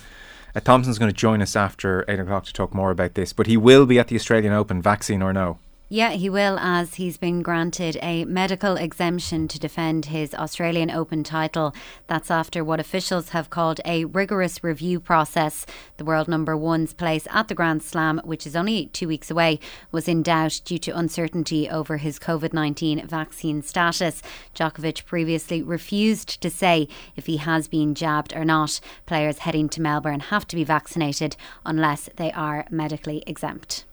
Thompson's 0.61 0.97
going 0.97 1.11
to 1.11 1.17
join 1.17 1.41
us 1.41 1.55
after 1.55 2.05
eight 2.07 2.19
o'clock 2.19 2.45
to 2.45 2.53
talk 2.53 2.73
more 2.73 2.91
about 2.91 3.15
this, 3.15 3.33
but 3.33 3.47
he 3.47 3.57
will 3.57 3.85
be 3.85 3.99
at 3.99 4.07
the 4.07 4.15
Australian 4.15 4.53
Open, 4.53 4.81
vaccine 4.81 5.21
or 5.21 5.33
no. 5.33 5.59
Yeah, 5.87 6.13
he 6.13 6.31
will, 6.31 6.57
as 6.57 6.95
he's 6.95 7.17
been 7.17 7.43
granted 7.43 7.99
a 8.01 8.25
medical 8.25 8.75
exemption 8.75 9.47
to 9.49 9.59
defend 9.59 10.05
his 10.05 10.33
Australian 10.33 10.89
Open 10.89 11.23
title. 11.23 11.75
That's 12.07 12.31
after 12.31 12.63
what 12.63 12.79
officials 12.79 13.29
have 13.29 13.51
called 13.51 13.79
a 13.85 14.05
rigorous 14.05 14.63
review 14.63 14.99
process. 14.99 15.63
The 15.97 16.03
world 16.03 16.27
number 16.27 16.57
one's 16.57 16.91
place 16.91 17.27
at 17.29 17.49
the 17.49 17.53
Grand 17.53 17.83
Slam, 17.83 18.19
which 18.23 18.47
is 18.47 18.55
only 18.55 18.87
two 18.87 19.07
weeks 19.07 19.29
away, 19.29 19.59
was 19.91 20.07
in 20.07 20.23
doubt 20.23 20.59
due 20.65 20.79
to 20.79 20.97
uncertainty 20.97 21.69
over 21.69 21.97
his 21.97 22.17
COVID 22.17 22.51
19 22.51 23.05
vaccine 23.05 23.61
status. 23.61 24.23
Djokovic 24.55 25.05
previously 25.05 25.61
refused 25.61 26.41
to 26.41 26.49
say 26.49 26.87
if 27.15 27.27
he 27.27 27.37
has 27.37 27.67
been 27.67 27.93
jabbed 27.93 28.35
or 28.35 28.43
not. 28.43 28.79
Players 29.05 29.37
heading 29.37 29.69
to 29.69 29.81
Melbourne 29.81 30.19
have 30.19 30.47
to 30.47 30.55
be 30.55 30.63
vaccinated 30.63 31.35
unless 31.63 32.09
they 32.15 32.31
are 32.31 32.65
medically 32.71 33.21
exempt. 33.27 33.85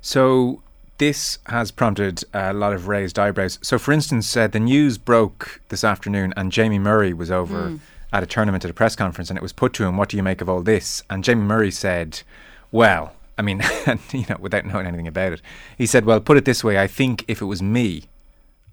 So 0.00 0.62
this 0.98 1.38
has 1.46 1.70
prompted 1.70 2.24
a 2.32 2.52
lot 2.52 2.72
of 2.72 2.88
raised 2.88 3.18
eyebrows. 3.18 3.58
So, 3.62 3.78
for 3.78 3.92
instance, 3.92 4.36
uh, 4.36 4.46
the 4.46 4.60
news 4.60 4.98
broke 4.98 5.60
this 5.68 5.84
afternoon, 5.84 6.32
and 6.36 6.52
Jamie 6.52 6.78
Murray 6.78 7.12
was 7.12 7.30
over 7.30 7.78
at 8.12 8.22
a 8.22 8.26
tournament 8.26 8.64
at 8.64 8.70
a 8.70 8.74
press 8.74 8.96
conference, 8.96 9.30
and 9.30 9.36
it 9.36 9.42
was 9.42 9.52
put 9.52 9.72
to 9.74 9.84
him, 9.84 9.96
"What 9.96 10.08
do 10.08 10.16
you 10.16 10.22
make 10.22 10.40
of 10.40 10.48
all 10.48 10.62
this?" 10.62 11.02
And 11.10 11.24
Jamie 11.24 11.42
Murray 11.44 11.70
said, 11.70 12.22
"Well." 12.70 13.12
I 13.38 13.42
mean, 13.42 13.62
you 14.12 14.24
know, 14.30 14.38
without 14.40 14.64
knowing 14.64 14.86
anything 14.86 15.06
about 15.06 15.34
it, 15.34 15.42
he 15.76 15.84
said, 15.84 16.06
"Well, 16.06 16.20
put 16.20 16.38
it 16.38 16.46
this 16.46 16.64
way: 16.64 16.78
I 16.78 16.86
think 16.86 17.22
if 17.28 17.42
it 17.42 17.44
was 17.44 17.60
me, 17.60 18.04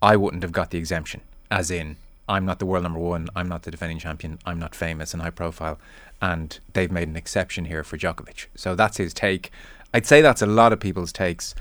I 0.01 0.15
wouldn't 0.15 0.43
have 0.43 0.53
got 0.53 0.71
the 0.71 0.77
exemption. 0.77 1.19
As 1.51 1.69
in, 1.69 1.97
I'm 2.27 2.45
not 2.45 2.59
the 2.59 2.65
world 2.65 2.83
number 2.83 2.99
one, 2.99 3.27
I'm 3.35 3.49
not 3.49 3.63
the 3.63 3.71
defending 3.71 3.99
champion, 3.99 4.39
I'm 4.45 4.59
not 4.59 4.75
famous 4.75 5.13
and 5.13 5.21
high 5.21 5.29
profile, 5.29 5.79
and 6.21 6.57
they've 6.73 6.91
made 6.91 7.07
an 7.07 7.15
exception 7.15 7.65
here 7.65 7.83
for 7.83 7.97
Djokovic. 7.97 8.47
So 8.55 8.75
that's 8.75 8.97
his 8.97 9.13
take. 9.13 9.51
I'd 9.93 10.05
say 10.05 10.21
that's 10.21 10.41
a 10.41 10.47
lot 10.47 10.73
of 10.73 10.79
people's 10.79 11.11
takes. 11.11 11.53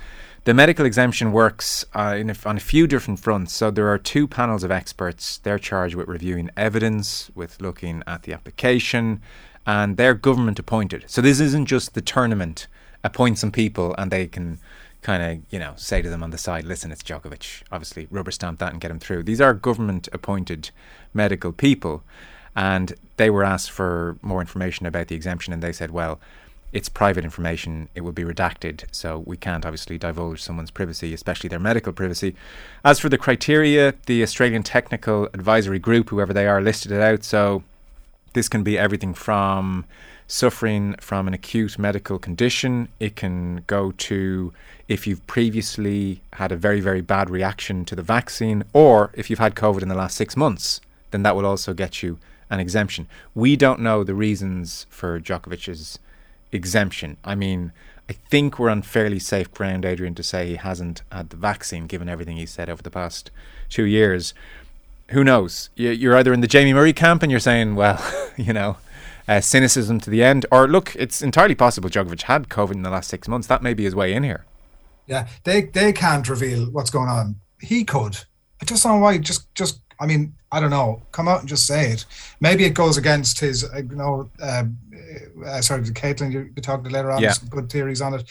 The 0.44 0.55
medical 0.55 0.85
exemption 0.85 1.31
works 1.31 1.85
uh, 1.94 2.17
a, 2.17 2.49
on 2.49 2.56
a 2.56 2.61
few 2.61 2.89
different 2.89 3.21
fronts. 3.21 3.53
So 3.53 3.71
there 3.71 3.89
are 3.89 3.99
two 3.99 4.27
panels 4.27 4.65
of 4.65 4.73
experts. 4.73 5.39
They're 5.39 5.59
charged 5.59 5.94
with 5.94 6.09
reviewing 6.09 6.50
evidence, 6.56 7.31
with 7.32 7.61
looking 7.61 8.03
at 8.08 8.25
the 8.25 8.32
application, 8.32 9.22
and 9.65 9.96
they're 9.96 10.15
government 10.15 10.58
appointed. 10.58 11.05
So 11.06 11.20
this 11.20 11.39
isn't 11.39 11.67
just 11.67 11.94
the 11.94 12.01
tournament 12.01 12.67
appoint 13.05 13.39
some 13.39 13.53
people 13.53 13.94
and 13.96 14.11
they 14.11 14.27
can 14.27 14.58
kind 15.01 15.22
of, 15.22 15.44
you 15.51 15.61
know, 15.61 15.75
say 15.77 16.03
to 16.03 16.11
them 16.11 16.25
on 16.25 16.31
the 16.31 16.39
side, 16.39 16.65
listen, 16.65 16.91
it's 16.91 17.03
Djokovic. 17.05 17.63
Obviously, 17.70 18.08
rubber 18.11 18.32
stamp 18.32 18.58
that 18.58 18.72
and 18.72 18.81
get 18.81 18.91
him 18.91 18.99
through. 18.99 19.22
These 19.22 19.41
are 19.41 19.55
government 19.55 20.08
appointed 20.13 20.70
medical 21.15 21.53
people. 21.53 22.03
And 22.55 22.94
they 23.17 23.31
were 23.31 23.44
asked 23.44 23.70
for 23.70 24.19
more 24.22 24.41
information 24.41 24.87
about 24.87 25.08
the 25.08 25.15
exemption, 25.17 25.53
and 25.53 25.63
they 25.63 25.72
said, 25.72 25.91
well, 25.91 26.20
it's 26.72 26.88
private 26.88 27.24
information. 27.24 27.88
It 27.94 28.00
will 28.00 28.12
be 28.12 28.24
redacted, 28.24 28.84
so 28.91 29.22
we 29.26 29.36
can't 29.36 29.67
obviously 29.67 29.98
divulge 29.98 30.43
someone's 30.43 30.70
privacy, 30.70 31.12
especially 31.12 31.48
their 31.48 31.58
medical 31.58 31.93
privacy. 31.93 32.34
As 32.84 32.98
for 32.98 33.08
the 33.08 33.19
criteria, 33.19 33.94
the 34.06 34.22
Australian 34.22 34.62
Technical 34.62 35.29
Advisory 35.34 35.79
Group, 35.79 36.08
whoever 36.08 36.32
they 36.32 36.46
are, 36.46 36.60
listed 36.60 36.93
it 36.93 37.00
out. 37.00 37.24
So 37.24 37.62
this 38.32 38.48
can 38.48 38.62
be 38.62 38.79
everything 38.79 39.12
from 39.14 39.84
suffering 40.26 40.94
from 40.98 41.29
an 41.29 41.34
acute 41.34 41.79
medical 41.79 42.19
condition. 42.19 42.88
It 42.98 43.17
can 43.17 43.64
go 43.67 43.93
to 43.93 44.52
if 44.88 45.06
you've 45.06 45.26
previously 45.26 46.22
had 46.34 46.52
a 46.52 46.56
very, 46.56 46.81
very 46.81 47.02
bad 47.02 47.29
reaction 47.29 47.84
to 47.84 47.94
the 47.94 48.02
vaccine, 48.02 48.64
or 48.72 49.10
if 49.14 49.29
you've 49.29 49.38
had 49.38 49.55
COVID 49.55 49.82
in 49.82 49.88
the 49.88 49.94
last 49.94 50.17
six 50.17 50.36
months, 50.36 50.81
then 51.10 51.22
that 51.22 51.36
will 51.36 51.46
also 51.46 51.74
get 51.74 52.02
you 52.02 52.19
an 52.48 52.60
exemption. 52.60 53.06
We 53.34 53.56
don't 53.56 53.81
know 53.81 54.05
the 54.05 54.14
reasons 54.14 54.86
for 54.91 55.20
Djokovic's 55.20 55.98
exemption. 56.53 57.17
I 57.25 57.35
mean, 57.35 57.73
I 58.09 58.13
think 58.13 58.59
we're 58.59 58.71
on 58.71 58.82
fairly 58.82 59.19
safe 59.19 59.53
ground, 59.53 59.85
Adrian, 59.85 60.15
to 60.17 60.23
say 60.23 60.47
he 60.49 60.56
hasn't 60.56 61.03
had 61.11 61.31
the 61.31 61.37
vaccine, 61.37 61.87
given 61.87 62.09
everything 62.09 62.37
he's 62.37 62.51
said 62.51 62.69
over 62.69 62.82
the 62.82 62.91
past 62.91 63.31
two 63.69 63.85
years. 63.85 64.35
Who 65.11 65.25
knows? 65.25 65.71
You- 65.77 65.91
You're 65.91 66.17
either 66.17 66.32
in 66.32 66.41
the 66.41 66.47
Jamie 66.47 66.73
Murray 66.73 66.93
camp 66.93 67.23
and 67.23 67.31
you're 67.31 67.41
saying, 67.41 67.75
well, 67.75 68.03
you 68.37 68.53
know, 68.53 68.77
uh, 69.29 69.41
cynicism 69.41 70.01
to 70.01 70.11
the 70.11 70.23
end, 70.23 70.47
or 70.51 70.67
look, 70.67 70.94
it's 70.97 71.23
entirely 71.23 71.55
possible 71.55 71.89
Djokovic 71.89 72.23
had 72.23 72.49
COVID 72.49 72.73
in 72.75 72.82
the 72.82 72.91
last 72.91 73.09
six 73.09 73.29
months. 73.29 73.47
That 73.47 73.63
may 73.63 73.73
be 73.75 73.85
his 73.85 73.94
way 73.94 74.13
in 74.13 74.23
here. 74.25 74.44
Yeah, 75.06 75.29
they 75.44 75.63
they 75.63 75.93
can't 75.93 76.29
reveal 76.29 76.67
what's 76.67 76.91
going 76.91 77.09
on. 77.09 77.37
He 77.61 77.85
could. 77.85 78.19
I 78.62 78.64
just 78.64 78.82
don't 78.84 78.96
know 78.96 79.02
why. 79.02 79.19
Just 79.19 79.52
just 79.54 79.81
I 79.98 80.06
mean 80.06 80.34
I 80.52 80.60
don't 80.60 80.70
know. 80.70 81.02
Come 81.10 81.28
out 81.28 81.40
and 81.40 81.48
just 81.48 81.66
say 81.66 81.90
it. 81.90 82.04
Maybe 82.40 82.64
it 82.64 82.74
goes 82.74 82.96
against 82.96 83.40
his. 83.40 83.64
uh, 83.64 83.78
You 83.78 83.96
know, 83.96 84.31
uh, 84.40 84.64
uh, 85.46 85.60
sorry, 85.60 85.82
Caitlin, 85.82 86.32
you 86.32 86.50
you 86.54 86.62
talked 86.62 86.90
later 86.90 87.10
on. 87.10 87.20
Yeah. 87.22 87.32
Some 87.32 87.48
good 87.48 87.69
theories 87.70 88.00
on 88.00 88.14
it. 88.14 88.24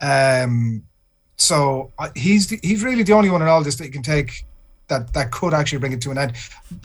Um, 0.00 0.82
so 1.36 1.92
uh, 1.98 2.10
he's 2.16 2.48
the, 2.48 2.58
he's 2.62 2.82
really 2.82 3.02
the 3.02 3.12
only 3.12 3.30
one 3.30 3.42
in 3.42 3.48
all 3.48 3.62
this 3.62 3.76
that 3.76 3.84
you 3.84 3.92
can 3.92 4.02
take 4.02 4.44
that 4.88 5.12
that 5.14 5.30
could 5.30 5.52
actually 5.52 5.78
bring 5.78 5.92
it 5.92 6.00
to 6.02 6.10
an 6.10 6.18
end. 6.18 6.32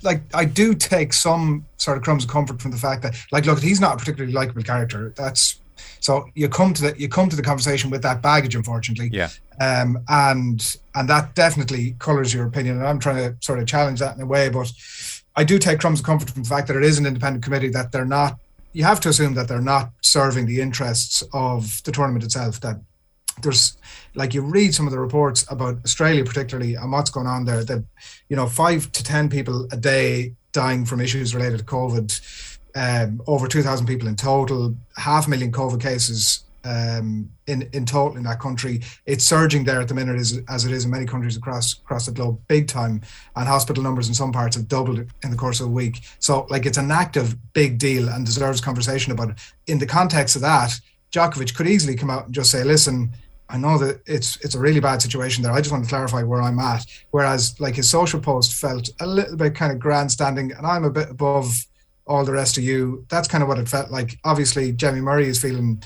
Like 0.04 0.22
I 0.34 0.46
do 0.46 0.74
take 0.76 1.14
some 1.14 1.66
sort 1.78 1.98
of 1.98 2.04
crumbs 2.04 2.24
of 2.24 2.30
comfort 2.30 2.62
from 2.62 2.72
the 2.72 2.78
fact 2.78 3.02
that, 3.04 3.16
like, 3.32 3.46
look, 3.46 3.60
he's 3.60 3.80
not 3.80 3.94
a 3.96 3.98
particularly 3.98 4.34
likable 4.34 4.64
character. 4.64 5.14
That's 5.16 5.60
so 6.00 6.28
you 6.36 6.50
come 6.50 6.74
to 6.74 6.82
the 6.82 7.00
you 7.00 7.08
come 7.08 7.30
to 7.30 7.36
the 7.36 7.44
conversation 7.44 7.90
with 7.90 8.02
that 8.04 8.22
baggage, 8.22 8.56
unfortunately. 8.56 9.10
Yeah. 9.12 9.30
Um, 9.60 10.04
and 10.08 10.76
and 10.96 11.10
that 11.10 11.36
definitely 11.36 11.96
colours 12.00 12.34
your 12.34 12.46
opinion. 12.46 12.78
And 12.78 12.88
I'm 12.88 13.00
trying 13.00 13.18
to 13.18 13.36
sort 13.40 13.60
of 13.60 13.68
challenge 13.68 14.00
that 14.00 14.16
in 14.16 14.22
a 14.22 14.26
way, 14.26 14.50
but 14.50 14.72
I 15.36 15.44
do 15.44 15.58
take 15.58 15.80
crumbs 15.80 16.00
of 16.00 16.06
comfort 16.06 16.30
from 16.30 16.44
the 16.44 16.50
fact 16.50 16.68
that 16.68 16.76
it 16.76 16.84
is 16.84 16.98
an 16.98 17.06
independent 17.06 17.44
committee 17.44 17.70
that 17.70 17.92
they're 17.92 18.06
not. 18.06 18.40
You 18.74 18.84
have 18.84 19.00
to 19.02 19.10
assume 19.10 19.34
that 19.36 19.48
they're 19.48 19.62
not 19.62 19.92
serving 20.02 20.46
the 20.46 20.62
interests 20.62 21.24
of 21.34 21.82
the 21.84 21.92
tournament 21.92 22.24
itself. 22.24 22.60
That 22.62 22.78
there's 23.42 23.78
like 24.16 24.34
you 24.34 24.42
read 24.42 24.74
some 24.74 24.88
of 24.88 24.92
the 24.92 25.00
reports 25.00 25.46
about 25.50 25.78
Australia 25.86 26.24
particularly 26.24 26.76
and 26.76 26.92
what's 26.92 27.10
going 27.10 27.28
on 27.28 27.46
there 27.46 27.64
that 27.64 27.84
you 28.30 28.36
know 28.36 28.48
five 28.48 28.92
to 28.92 29.04
ten 29.04 29.30
people 29.30 29.68
a 29.72 29.78
day 29.78 30.34
dying 30.52 30.86
from 30.86 31.00
issues 31.00 31.34
related 31.34 31.60
to 31.60 31.66
COVID 31.66 32.48
um, 32.76 33.22
over 33.28 33.48
2,000 33.48 33.86
people 33.86 34.08
in 34.08 34.16
total 34.16 34.76
half 34.96 35.28
a 35.28 35.30
million 35.30 35.52
COVID 35.52 35.82
cases 35.82 36.44
um, 36.64 37.30
in 37.48 37.64
in 37.74 37.86
total 37.86 38.18
in 38.18 38.24
that 38.24 38.40
country 38.40 38.82
it's 39.06 39.24
surging 39.24 39.64
there 39.64 39.82
at 39.82 39.88
the 39.88 39.94
minute 39.94 40.16
as, 40.16 40.40
as 40.48 40.66
it 40.66 40.72
is 40.72 40.86
in 40.86 40.92
many 40.92 41.06
countries 41.06 41.36
across 41.36 41.80
across 41.80 42.06
the 42.06 42.12
globe 42.12 42.40
big 42.48 42.68
time 42.68 43.02
and 43.36 43.48
hospital 43.48 43.84
numbers 43.84 44.08
in 44.08 44.14
some 44.14 44.32
parts 44.32 44.56
have 44.56 44.68
doubled 44.68 45.00
in 45.00 45.32
the 45.32 45.38
course 45.38 45.60
of 45.60 45.68
a 45.68 45.70
week 45.70 46.02
so 46.20 46.46
like 46.50 46.66
it's 46.66 46.78
an 46.78 46.92
active 46.92 47.36
big 47.54 47.78
deal 47.78 48.10
and 48.10 48.26
deserves 48.26 48.62
conversation 48.62 49.12
about 49.12 49.32
it 49.32 49.38
in 49.68 49.80
the 49.80 49.88
context 49.88 50.36
of 50.36 50.42
that 50.42 50.80
Djokovic 51.12 51.56
could 51.56 51.68
easily 51.68 51.96
come 51.96 52.10
out 52.10 52.26
and 52.26 52.34
just 52.34 52.52
say, 52.52 52.64
"Listen, 52.64 53.12
I 53.50 53.58
know 53.58 53.78
that 53.78 54.02
it's 54.06 54.38
it's 54.38 54.56
a 54.56 54.60
really 54.60 54.80
bad 54.80 55.02
situation 55.02 55.44
there. 55.44 55.52
I 55.52 55.60
just 55.60 55.72
want 55.72 55.84
to 55.84 55.90
clarify 55.90 56.24
where 56.24 56.42
I'm 56.42 56.60
at." 56.60 56.86
Whereas, 57.12 57.60
like 57.60 57.76
his 57.76 57.90
social 57.90 58.20
post 58.20 58.54
felt 58.54 58.90
a 59.00 59.08
little 59.08 59.36
bit 59.36 59.56
kind 59.56 59.72
of 59.72 59.80
grandstanding, 59.80 60.52
and 60.52 60.66
I'm 60.66 60.86
a 60.86 60.90
bit 60.90 61.10
above 61.10 61.54
all 62.08 62.26
the 62.26 62.32
rest 62.32 62.58
of 62.58 62.64
you. 62.64 63.06
That's 63.10 63.28
kind 63.28 63.44
of 63.44 63.50
what 63.50 63.60
it 63.60 63.68
felt 63.68 63.92
like. 63.92 64.18
Obviously, 64.24 64.72
Jamie 64.72 65.02
Murray 65.02 65.28
is 65.28 65.40
feeling 65.40 65.84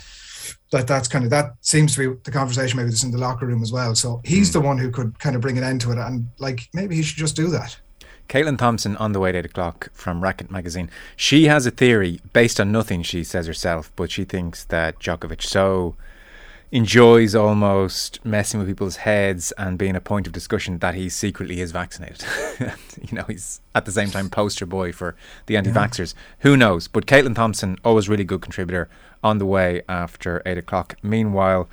that 0.71 0.87
that's 0.87 1.07
kind 1.07 1.23
of 1.23 1.31
that 1.31 1.53
seems 1.61 1.95
to 1.95 1.99
be 2.13 2.19
the 2.23 2.31
conversation 2.31 2.77
maybe 2.77 2.89
that's 2.89 3.03
in 3.03 3.11
the 3.11 3.17
locker 3.17 3.45
room 3.45 3.61
as 3.61 3.71
well. 3.71 3.95
So 3.95 4.21
he's 4.23 4.49
mm. 4.49 4.53
the 4.53 4.61
one 4.61 4.77
who 4.77 4.91
could 4.91 5.17
kind 5.19 5.35
of 5.35 5.41
bring 5.41 5.57
an 5.57 5.63
end 5.63 5.81
to 5.81 5.91
it, 5.91 5.97
and 5.97 6.27
like 6.39 6.69
maybe 6.73 6.95
he 6.95 7.03
should 7.03 7.17
just 7.17 7.35
do 7.35 7.47
that. 7.47 7.77
Caitlin 8.27 8.57
Thompson 8.57 8.97
on 8.97 9.11
the 9.11 9.19
way 9.19 9.29
at 9.29 9.35
8 9.35 9.45
o'clock 9.45 9.89
from 9.93 10.23
Racket 10.23 10.49
magazine. 10.49 10.89
She 11.15 11.45
has 11.45 11.67
a 11.67 11.71
theory 11.71 12.19
based 12.33 12.59
on 12.59 12.71
nothing, 12.71 13.03
she 13.03 13.23
says 13.23 13.45
herself, 13.45 13.91
but 13.95 14.09
she 14.09 14.23
thinks 14.23 14.63
that 14.65 14.99
Djokovic 14.99 15.43
so 15.43 15.95
enjoys 16.75 17.33
almost 17.33 18.19
messing 18.25 18.59
with 18.59 18.67
people's 18.67 18.97
heads 18.97 19.53
and 19.57 19.77
being 19.77 19.95
a 19.95 20.01
point 20.01 20.27
of 20.27 20.33
discussion 20.33 20.77
that 20.79 20.93
he 20.93 21.07
secretly 21.07 21.61
is 21.61 21.71
vaccinated. 21.71 22.25
you 22.59 23.13
know, 23.13 23.23
he's 23.29 23.61
at 23.73 23.85
the 23.85 23.93
same 23.93 24.09
time 24.11 24.29
poster 24.29 24.65
boy 24.65 24.91
for 24.91 25.15
the 25.45 25.55
anti 25.55 25.71
vaxxers. 25.71 26.13
Yeah. 26.13 26.21
Who 26.39 26.57
knows? 26.57 26.89
But 26.89 27.05
Caitlin 27.05 27.33
Thompson, 27.33 27.77
always 27.85 28.09
really 28.09 28.25
good 28.25 28.41
contributor 28.41 28.89
on 29.23 29.37
the 29.37 29.45
way 29.45 29.83
after 29.87 30.41
8 30.45 30.57
o'clock. 30.57 30.97
Meanwhile, 31.01 31.69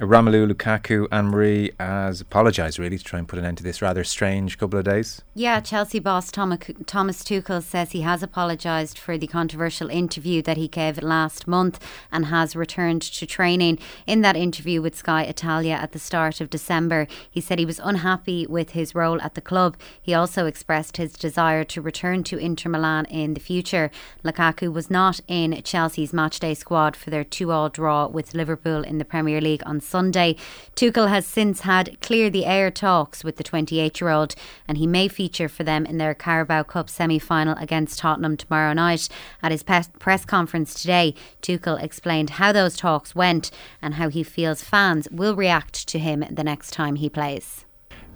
Romelu 0.00 0.50
Lukaku, 0.50 1.06
Ann 1.12 1.26
Marie 1.26 1.70
has 1.78 2.20
apologised 2.20 2.80
really 2.80 2.98
to 2.98 3.04
try 3.04 3.20
and 3.20 3.28
put 3.28 3.38
an 3.38 3.44
end 3.44 3.58
to 3.58 3.62
this 3.62 3.80
rather 3.80 4.02
strange 4.02 4.58
couple 4.58 4.76
of 4.76 4.84
days. 4.84 5.22
Yeah, 5.34 5.60
Chelsea 5.60 6.00
boss 6.00 6.32
Thomas 6.32 6.58
Tuchel 6.58 7.62
says 7.62 7.92
he 7.92 8.00
has 8.00 8.20
apologised 8.20 8.98
for 8.98 9.16
the 9.16 9.28
controversial 9.28 9.88
interview 9.88 10.42
that 10.42 10.56
he 10.56 10.66
gave 10.66 11.00
last 11.00 11.46
month 11.46 11.78
and 12.10 12.26
has 12.26 12.56
returned 12.56 13.02
to 13.02 13.24
training. 13.24 13.78
In 14.04 14.20
that 14.22 14.34
interview 14.34 14.82
with 14.82 14.96
Sky 14.96 15.22
Italia 15.22 15.74
at 15.74 15.92
the 15.92 16.00
start 16.00 16.40
of 16.40 16.50
December, 16.50 17.06
he 17.30 17.40
said 17.40 17.60
he 17.60 17.64
was 17.64 17.80
unhappy 17.82 18.48
with 18.48 18.70
his 18.70 18.96
role 18.96 19.22
at 19.22 19.36
the 19.36 19.40
club. 19.40 19.76
He 20.02 20.12
also 20.12 20.46
expressed 20.46 20.96
his 20.96 21.12
desire 21.12 21.62
to 21.64 21.80
return 21.80 22.24
to 22.24 22.36
Inter 22.36 22.68
Milan 22.68 23.04
in 23.06 23.34
the 23.34 23.40
future. 23.40 23.92
Lukaku 24.24 24.72
was 24.72 24.90
not 24.90 25.20
in 25.28 25.62
Chelsea's 25.62 26.10
matchday 26.10 26.56
squad 26.56 26.96
for 26.96 27.10
their 27.10 27.22
two-all 27.22 27.68
draw 27.68 28.08
with 28.08 28.34
Liverpool 28.34 28.82
in 28.82 28.98
the 28.98 29.04
Premier 29.04 29.40
League 29.40 29.62
on 29.64 29.80
Sunday. 29.84 30.36
Tuchel 30.74 31.08
has 31.08 31.26
since 31.26 31.60
had 31.60 32.00
clear 32.00 32.30
the 32.30 32.46
air 32.46 32.70
talks 32.70 33.22
with 33.22 33.36
the 33.36 33.44
28 33.44 34.00
year 34.00 34.10
old, 34.10 34.34
and 34.66 34.78
he 34.78 34.86
may 34.86 35.08
feature 35.08 35.48
for 35.48 35.64
them 35.64 35.86
in 35.86 35.98
their 35.98 36.14
Carabao 36.14 36.64
Cup 36.64 36.90
semi 36.90 37.18
final 37.18 37.56
against 37.58 37.98
Tottenham 37.98 38.36
tomorrow 38.36 38.72
night. 38.72 39.08
At 39.42 39.52
his 39.52 39.62
press 39.62 40.24
conference 40.24 40.74
today, 40.74 41.14
Tuchel 41.42 41.82
explained 41.82 42.30
how 42.30 42.52
those 42.52 42.76
talks 42.76 43.14
went 43.14 43.50
and 43.80 43.94
how 43.94 44.08
he 44.08 44.22
feels 44.22 44.62
fans 44.62 45.08
will 45.10 45.36
react 45.36 45.86
to 45.88 45.98
him 45.98 46.24
the 46.30 46.44
next 46.44 46.72
time 46.72 46.96
he 46.96 47.08
plays. 47.08 47.64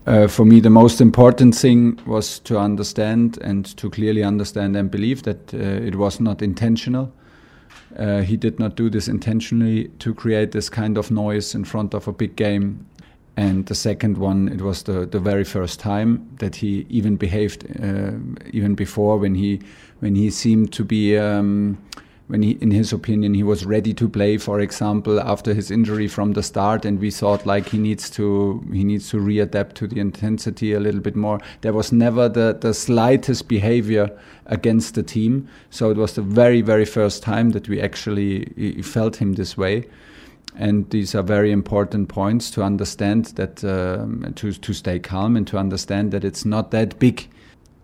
Uh, 0.07 0.27
for 0.27 0.47
me, 0.47 0.59
the 0.59 0.71
most 0.71 1.03
important 1.03 1.55
thing 1.55 2.01
was 2.07 2.39
to 2.39 2.59
understand 2.59 3.39
and 3.43 3.77
to 3.77 3.91
clearly 3.91 4.25
understand 4.25 4.75
and 4.75 4.91
believe 4.91 5.23
that 5.25 5.53
uh, 5.53 5.59
it 5.59 5.97
was 5.97 6.19
not 6.19 6.41
intentional. 6.41 7.13
Uh, 7.99 8.21
he 8.21 8.37
did 8.37 8.59
not 8.59 8.77
do 8.77 8.89
this 8.89 9.09
intentionally 9.09 9.89
to 9.99 10.15
create 10.15 10.53
this 10.53 10.71
kind 10.71 10.97
of 10.97 11.11
noise 11.11 11.55
in 11.55 11.65
front 11.65 11.95
of 11.95 12.07
a 12.07 12.13
big 12.13 12.37
game. 12.37 12.87
And 13.37 13.67
the 13.67 13.75
second 13.75 14.19
one, 14.19 14.49
it 14.49 14.63
was 14.63 14.83
the, 14.83 15.07
the 15.07 15.21
very 15.21 15.45
first 15.45 15.79
time 15.81 16.29
that 16.39 16.57
he 16.57 16.87
even 16.89 17.17
behaved, 17.17 17.65
uh, 17.83 18.13
even 18.53 18.75
before 18.75 19.17
when 19.17 19.35
he 19.35 19.61
when 20.01 20.15
he 20.15 20.31
seemed 20.31 20.73
to 20.73 20.85
be 20.85 21.17
um, 21.17 21.79
when 22.29 22.43
he, 22.43 22.53
in 22.61 22.71
his 22.71 22.93
opinion, 22.93 23.33
he 23.33 23.43
was 23.43 23.65
ready 23.65 23.95
to 23.95 24.09
play, 24.09 24.37
for 24.37 24.61
example, 24.61 25.19
after 25.19 25.55
his 25.55 25.71
injury 25.71 26.07
from 26.07 26.33
the 26.33 26.43
start, 26.43 26.85
and 26.85 27.01
we 27.01 27.11
thought 27.11 27.47
like 27.47 27.71
he 27.71 27.79
needs 27.79 28.11
to 28.11 28.63
he 28.71 28.85
needs 28.85 29.09
to 29.11 29.17
readapt 29.17 29.73
to 29.75 29.87
the 29.87 29.99
intensity 29.99 30.75
a 30.75 30.81
little 30.81 31.01
bit 31.01 31.17
more. 31.17 31.41
There 31.63 31.73
was 31.73 31.91
never 31.91 32.29
the 32.29 32.57
the 32.61 32.75
slightest 32.75 33.49
behavior 33.49 34.11
against 34.45 34.95
the 34.95 35.03
team, 35.03 35.49
so 35.71 35.91
it 35.91 35.97
was 35.97 36.15
the 36.15 36.23
very 36.23 36.61
very 36.61 36.85
first 36.85 37.23
time 37.23 37.51
that 37.51 37.69
we 37.69 37.81
actually 37.81 38.45
felt 38.83 39.17
him 39.17 39.35
this 39.35 39.57
way. 39.57 39.89
And 40.55 40.91
these 40.91 41.15
are 41.15 41.23
very 41.23 41.51
important 41.51 42.09
points 42.09 42.51
to 42.53 42.63
understand 42.63 43.27
that 43.37 43.65
um, 43.65 44.33
to 44.37 44.53
to 44.53 44.73
stay 44.75 44.99
calm 44.99 45.35
and 45.35 45.47
to 45.47 45.57
understand 45.57 46.13
that 46.13 46.25
it's 46.25 46.45
not 46.45 46.73
that 46.73 46.99
big 46.99 47.27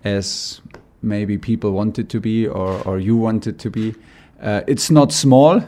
as 0.05 0.61
maybe 1.01 1.39
people 1.39 1.71
want 1.71 1.99
it 1.99 2.09
to 2.11 2.21
be 2.21 2.47
or, 2.47 2.83
or 2.87 2.99
you 2.99 3.17
want 3.17 3.47
it 3.47 3.59
to 3.59 3.71
be 3.71 3.95
uh, 4.45 4.61
it's 4.67 4.91
not 4.91 5.13
small. 5.13 5.63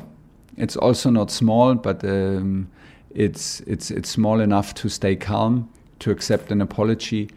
It's 0.56 0.76
also 0.76 1.10
not 1.10 1.30
small, 1.30 1.74
but 1.74 2.04
um, 2.04 2.68
it's 3.10 3.60
it's 3.60 3.90
it's 3.90 4.10
small 4.10 4.40
enough 4.40 4.74
to 4.74 4.88
stay 4.88 5.16
calm, 5.16 5.68
to 5.98 6.10
accept 6.10 6.52
an 6.52 6.60
apology, 6.60 7.30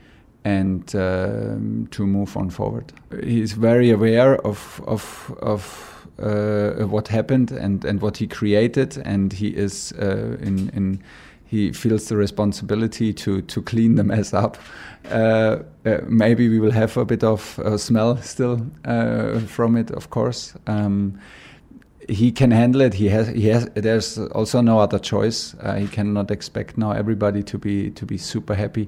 and 0.44 0.94
um, 0.96 1.88
to 1.92 2.06
move 2.06 2.36
on 2.38 2.50
forward. 2.50 2.92
He's 3.24 3.54
very 3.54 3.90
aware 3.90 4.36
of 4.46 4.82
of 4.86 5.34
of 5.42 6.08
uh, 6.22 6.86
what 6.88 7.08
happened 7.08 7.52
and 7.52 7.86
and 7.86 8.02
what 8.02 8.18
he 8.18 8.28
created, 8.28 8.98
and 9.06 9.34
he 9.34 9.48
is 9.48 9.94
uh, 9.94 10.38
in 10.42 10.70
in 10.74 11.02
he 11.50 11.72
feels 11.72 12.08
the 12.10 12.16
responsibility 12.16 13.12
to 13.12 13.42
to 13.42 13.62
clean 13.62 13.96
the 13.96 14.04
mess 14.04 14.34
up. 14.34 14.58
Uh, 15.12 15.58
uh, 15.86 15.98
maybe 16.08 16.48
we 16.48 16.60
will 16.60 16.72
have 16.72 16.96
a 16.96 17.06
bit 17.06 17.24
of 17.24 17.58
uh, 17.60 17.76
smell 17.78 18.18
still 18.18 18.62
uh, 18.86 19.40
from 19.40 19.76
it, 19.76 19.90
of 19.92 20.10
course. 20.12 20.54
Um, 20.68 21.20
he 22.08 22.32
can 22.32 22.52
handle 22.52 22.82
it. 22.82 22.94
He 22.94 23.10
has. 23.10 23.28
He 23.30 23.48
has. 23.48 23.66
There's 23.74 24.18
also 24.18 24.62
no 24.62 24.80
other 24.80 25.00
choice. 25.00 25.56
Uh, 25.62 25.76
he 25.76 25.88
cannot 25.88 26.30
expect 26.30 26.78
now 26.78 26.92
everybody 26.92 27.44
to 27.44 27.58
be 27.58 27.90
to 27.92 28.06
be 28.06 28.18
super 28.18 28.54
happy 28.54 28.88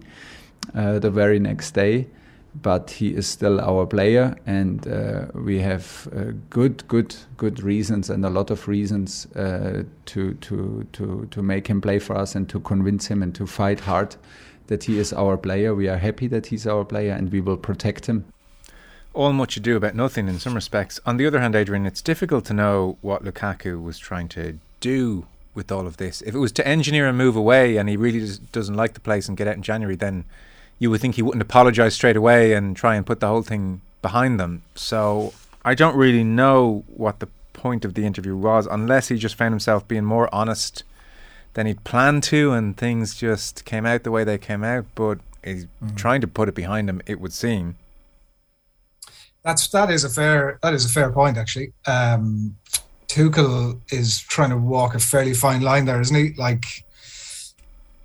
uh, 0.75 0.99
the 0.99 1.09
very 1.09 1.39
next 1.39 1.71
day 1.71 2.07
but 2.53 2.91
he 2.91 3.15
is 3.15 3.27
still 3.27 3.61
our 3.61 3.85
player, 3.85 4.35
and 4.45 4.87
uh, 4.87 5.25
we 5.33 5.59
have 5.59 6.07
uh, 6.15 6.31
good, 6.49 6.85
good, 6.87 7.15
good 7.37 7.61
reasons 7.63 8.09
and 8.09 8.25
a 8.25 8.29
lot 8.29 8.51
of 8.51 8.67
reasons 8.67 9.25
uh, 9.35 9.83
to 10.05 10.33
to 10.35 10.85
to 10.93 11.27
to 11.31 11.41
make 11.41 11.67
him 11.67 11.81
play 11.81 11.99
for 11.99 12.15
us 12.17 12.35
and 12.35 12.49
to 12.49 12.59
convince 12.59 13.07
him 13.07 13.23
and 13.23 13.33
to 13.35 13.47
fight 13.47 13.81
hard 13.81 14.15
that 14.67 14.83
he 14.83 14.99
is 14.99 15.13
our 15.13 15.37
player. 15.37 15.73
We 15.73 15.87
are 15.87 15.97
happy 15.97 16.27
that 16.27 16.47
he's 16.47 16.67
our 16.67 16.85
player, 16.85 17.13
and 17.13 17.31
we 17.31 17.41
will 17.41 17.57
protect 17.57 18.07
him. 18.07 18.25
All 19.13 19.33
much 19.33 19.57
ado 19.57 19.75
about 19.75 19.95
nothing 19.95 20.27
in 20.27 20.39
some 20.39 20.55
respects. 20.55 20.99
On 21.05 21.17
the 21.17 21.27
other 21.27 21.41
hand, 21.41 21.55
Adrian, 21.55 21.85
it's 21.85 22.01
difficult 22.01 22.45
to 22.45 22.53
know 22.53 22.97
what 23.01 23.25
Lukaku 23.25 23.81
was 23.81 23.99
trying 23.99 24.29
to 24.29 24.59
do 24.79 25.25
with 25.53 25.71
all 25.71 25.85
of 25.85 25.97
this. 25.97 26.21
If 26.21 26.33
it 26.33 26.39
was 26.39 26.53
to 26.53 26.67
engineer 26.67 27.07
a 27.07 27.13
move 27.13 27.35
away 27.35 27.75
and 27.75 27.89
he 27.89 27.97
really 27.97 28.25
doesn't 28.53 28.75
like 28.75 28.93
the 28.93 29.01
place 29.01 29.27
and 29.27 29.37
get 29.37 29.47
out 29.47 29.55
in 29.55 29.63
January, 29.63 29.97
then 29.97 30.23
you 30.81 30.89
would 30.89 30.99
think 30.99 31.13
he 31.13 31.21
wouldn't 31.21 31.43
apologize 31.43 31.93
straight 31.93 32.17
away 32.17 32.53
and 32.53 32.75
try 32.75 32.95
and 32.95 33.05
put 33.05 33.19
the 33.19 33.27
whole 33.27 33.43
thing 33.43 33.81
behind 34.01 34.39
them. 34.39 34.63
So 34.73 35.31
I 35.63 35.75
don't 35.75 35.95
really 35.95 36.23
know 36.23 36.83
what 36.87 37.19
the 37.19 37.27
point 37.53 37.85
of 37.85 37.93
the 37.93 38.03
interview 38.03 38.35
was, 38.35 38.65
unless 38.65 39.09
he 39.09 39.17
just 39.17 39.35
found 39.35 39.53
himself 39.53 39.87
being 39.87 40.03
more 40.03 40.27
honest 40.33 40.83
than 41.53 41.67
he'd 41.67 41.83
planned 41.83 42.23
to, 42.23 42.53
and 42.53 42.75
things 42.75 43.13
just 43.13 43.63
came 43.63 43.85
out 43.85 44.01
the 44.01 44.09
way 44.09 44.23
they 44.23 44.39
came 44.39 44.63
out. 44.63 44.85
But 44.95 45.19
he's 45.43 45.67
mm. 45.83 45.95
trying 45.95 46.19
to 46.21 46.27
put 46.27 46.49
it 46.49 46.55
behind 46.55 46.89
him. 46.89 46.99
It 47.05 47.21
would 47.21 47.31
seem. 47.31 47.75
That's 49.43 49.67
that 49.67 49.91
is 49.91 50.03
a 50.03 50.09
fair 50.09 50.57
that 50.63 50.73
is 50.73 50.85
a 50.85 50.89
fair 50.89 51.11
point 51.11 51.37
actually. 51.37 51.73
Um, 51.85 52.57
Tuchel 53.07 53.79
is 53.91 54.19
trying 54.21 54.49
to 54.49 54.57
walk 54.57 54.95
a 54.95 54.99
fairly 54.99 55.35
fine 55.35 55.61
line 55.61 55.85
there, 55.85 56.01
isn't 56.01 56.15
he? 56.15 56.33
Like 56.33 56.65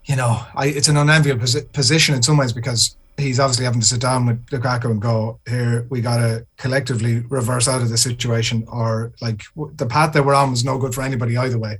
you 0.06 0.16
know, 0.16 0.44
I, 0.54 0.68
it's 0.68 0.88
an 0.88 0.96
unenviable 0.96 1.42
posi- 1.42 1.70
position 1.72 2.14
in 2.14 2.22
some 2.22 2.36
ways 2.36 2.52
because 2.52 2.96
he's 3.18 3.40
obviously 3.40 3.64
having 3.64 3.80
to 3.80 3.86
sit 3.86 4.00
down 4.00 4.26
with 4.26 4.46
Lukaku 4.46 4.90
and 4.90 5.02
go, 5.02 5.40
here, 5.48 5.86
we 5.88 6.00
got 6.00 6.18
to 6.18 6.46
collectively 6.56 7.20
reverse 7.28 7.66
out 7.66 7.82
of 7.82 7.88
the 7.88 7.98
situation, 7.98 8.64
or 8.70 9.12
like 9.20 9.42
the 9.75 9.86
path 9.86 10.12
that 10.12 10.25
we're 10.25 10.34
on 10.34 10.50
was 10.50 10.64
no 10.64 10.78
good 10.78 10.94
for 10.94 11.02
anybody 11.02 11.36
either 11.36 11.58
way. 11.58 11.78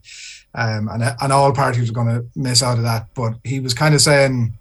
Um, 0.54 0.88
and, 0.88 1.02
and 1.21 1.33
all 1.33 1.52
parties 1.52 1.88
are 1.88 1.92
going 1.92 2.09
to 2.09 2.26
miss 2.35 2.62
out 2.62 2.78
of 2.78 2.85
that. 2.85 3.09
But 3.14 3.35
he 3.45 3.61
was 3.61 3.75
kind 3.75 3.95
of 3.95 4.00
saying, 4.00 4.54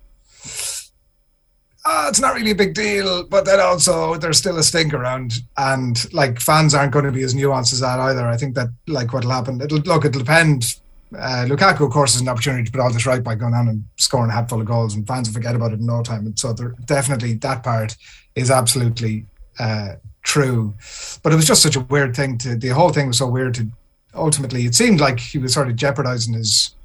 oh, 1.85 2.07
it's 2.09 2.19
not 2.19 2.35
really 2.35 2.51
a 2.51 2.55
big 2.55 2.73
deal, 2.73 3.25
but 3.25 3.45
then 3.45 3.59
also 3.59 4.15
there's 4.15 4.37
still 4.37 4.57
a 4.57 4.63
stink 4.63 4.93
around, 4.93 5.39
and 5.57 6.13
like 6.13 6.39
fans 6.39 6.75
aren't 6.75 6.91
going 6.91 7.05
to 7.05 7.11
be 7.11 7.23
as 7.23 7.33
nuanced 7.33 7.73
as 7.73 7.79
that 7.79 7.99
either. 7.99 8.27
I 8.27 8.37
think 8.37 8.55
that 8.55 8.67
like 8.87 9.13
what'll 9.13 9.31
happen, 9.31 9.61
it'll 9.61 9.79
look, 9.79 10.05
it'll 10.05 10.19
depend 10.19 10.75
uh, 11.17 11.45
Lukaku, 11.47 11.85
of 11.85 11.91
course, 11.91 12.15
is 12.15 12.21
an 12.21 12.29
opportunity 12.29 12.63
to 12.63 12.71
put 12.71 12.81
all 12.81 12.91
this 12.91 13.05
right 13.05 13.23
by 13.23 13.35
going 13.35 13.53
on 13.53 13.67
and 13.67 13.83
scoring 13.97 14.29
a 14.29 14.33
handful 14.33 14.59
of 14.59 14.65
goals, 14.65 14.95
and 14.95 15.07
fans 15.07 15.27
will 15.27 15.33
forget 15.33 15.55
about 15.55 15.71
it 15.71 15.79
in 15.79 15.85
no 15.85 16.03
time. 16.03 16.25
And 16.25 16.37
so, 16.37 16.53
definitely 16.85 17.33
that 17.35 17.63
part 17.63 17.95
is 18.35 18.51
absolutely 18.51 19.25
uh, 19.59 19.95
true. 20.23 20.75
But 21.23 21.33
it 21.33 21.35
was 21.35 21.47
just 21.47 21.61
such 21.61 21.75
a 21.75 21.81
weird 21.81 22.15
thing 22.15 22.37
to. 22.39 22.55
The 22.55 22.69
whole 22.69 22.89
thing 22.89 23.07
was 23.07 23.17
so 23.17 23.27
weird 23.27 23.55
to. 23.55 23.67
Ultimately, 24.13 24.65
it 24.65 24.75
seemed 24.75 25.01
like 25.01 25.19
he 25.19 25.37
was 25.37 25.53
sort 25.53 25.67
of 25.67 25.75
jeopardizing 25.75 26.33
his 26.33 26.75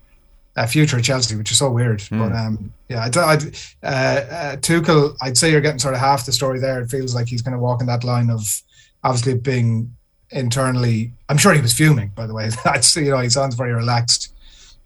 uh, 0.57 0.67
future 0.67 0.99
at 0.99 1.05
Chelsea, 1.05 1.37
which 1.37 1.53
is 1.53 1.59
so 1.59 1.71
weird. 1.71 2.01
Mm. 2.01 2.19
But 2.19 2.37
um, 2.37 2.73
yeah, 2.89 3.05
I'd, 3.05 3.17
I'd, 3.17 3.45
uh, 3.83 3.87
uh, 3.87 4.57
Tuchel, 4.57 5.17
I'd 5.23 5.39
say 5.39 5.51
you're 5.51 5.61
getting 5.61 5.79
sort 5.79 5.95
of 5.95 6.01
half 6.01 6.27
the 6.27 6.33
story 6.33 6.59
there. 6.59 6.81
It 6.81 6.91
feels 6.91 7.15
like 7.15 7.29
he's 7.29 7.43
kind 7.43 7.55
of 7.55 7.61
walking 7.61 7.87
that 7.87 8.05
line 8.05 8.31
of 8.31 8.63
obviously 9.05 9.35
being 9.35 9.95
internally. 10.33 11.13
I'm 11.29 11.37
sure 11.37 11.53
he 11.53 11.61
was 11.61 11.73
fuming, 11.73 12.09
by 12.15 12.27
the 12.27 12.35
way. 12.35 12.51
That's 12.65 12.95
you 12.97 13.11
know 13.11 13.19
he 13.19 13.31
sounds 13.31 13.55
very 13.55 13.73
relaxed 13.73 14.33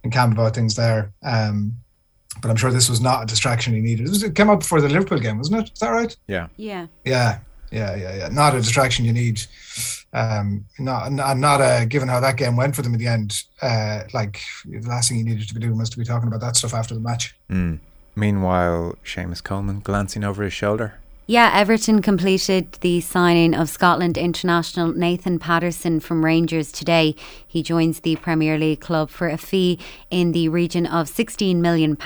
and 0.03 0.13
calm 0.13 0.33
about 0.33 0.55
things 0.55 0.75
there. 0.75 1.13
Um, 1.23 1.75
but 2.43 2.51
I'm 2.51 2.57
sure 2.57 2.71
this 2.71 2.89
was 2.89 3.01
not 3.01 3.23
a 3.23 3.27
distraction 3.27 3.75
he 3.75 3.81
needed. 3.81 4.07
It, 4.07 4.11
was, 4.11 4.23
it 4.23 4.35
came 4.35 4.51
up 4.51 4.61
before 4.61 4.81
the 4.81 4.89
Liverpool 4.89 5.19
game, 5.19 5.39
wasn't 5.39 5.67
it? 5.67 5.73
Is 5.73 5.79
that 5.81 5.91
right? 5.91 6.15
Yeah. 6.27 6.49
Yeah. 6.57 6.87
Yeah. 7.05 7.39
Yeah. 7.71 7.95
Yeah. 7.95 8.17
Yeah. 8.17 8.29
Not 8.29 8.55
a 8.55 8.59
distraction 8.59 9.05
you 9.05 9.13
need. 9.13 9.41
Um, 10.13 10.65
not 10.79 11.11
not, 11.13 11.37
not 11.39 11.61
a 11.61 11.87
given 11.87 12.09
how 12.09 12.21
that 12.21 12.37
game 12.37 12.57
went 12.57 12.77
for 12.77 12.83
them 12.83 12.95
in 12.95 13.01
the 13.01 13.07
end. 13.07 13.43
Uh, 13.63 14.03
like 14.13 14.41
the 14.65 14.81
last 14.89 15.09
thing 15.09 15.19
he 15.19 15.25
needed 15.25 15.49
to 15.49 15.55
be 15.55 15.61
doing 15.61 15.79
was 15.79 15.91
to 15.91 15.99
be 15.99 16.05
talking 16.05 16.29
about 16.29 16.41
that 16.41 16.57
stuff 16.57 16.75
after 16.75 16.95
the 16.95 17.01
match. 17.01 17.35
Mm. 17.51 17.81
Meanwhile, 18.17 18.97
Seamus 19.05 19.43
Coleman 19.43 19.81
glancing 19.81 20.23
over 20.23 20.45
his 20.45 20.53
shoulder. 20.53 20.95
Yeah, 21.27 21.53
Everton 21.55 22.03
completed 22.03 22.73
the 22.83 23.01
signing 23.01 23.55
of 23.55 23.71
Scotland 23.71 24.19
international 24.19 24.93
Nathan 24.93 25.39
Patterson 25.39 25.99
from 25.99 26.23
Rangers 26.23 26.71
today. 26.71 27.15
He 27.47 27.63
joins 27.63 28.01
the 28.01 28.17
Premier 28.17 28.59
League 28.59 28.83
club 28.83 29.09
for 29.09 29.31
a 29.31 29.39
fee 29.39 29.79
in 30.11 30.33
the 30.33 30.51
region 30.51 30.85
of 30.85 31.09
£16 31.09 31.57
million. 31.57 31.97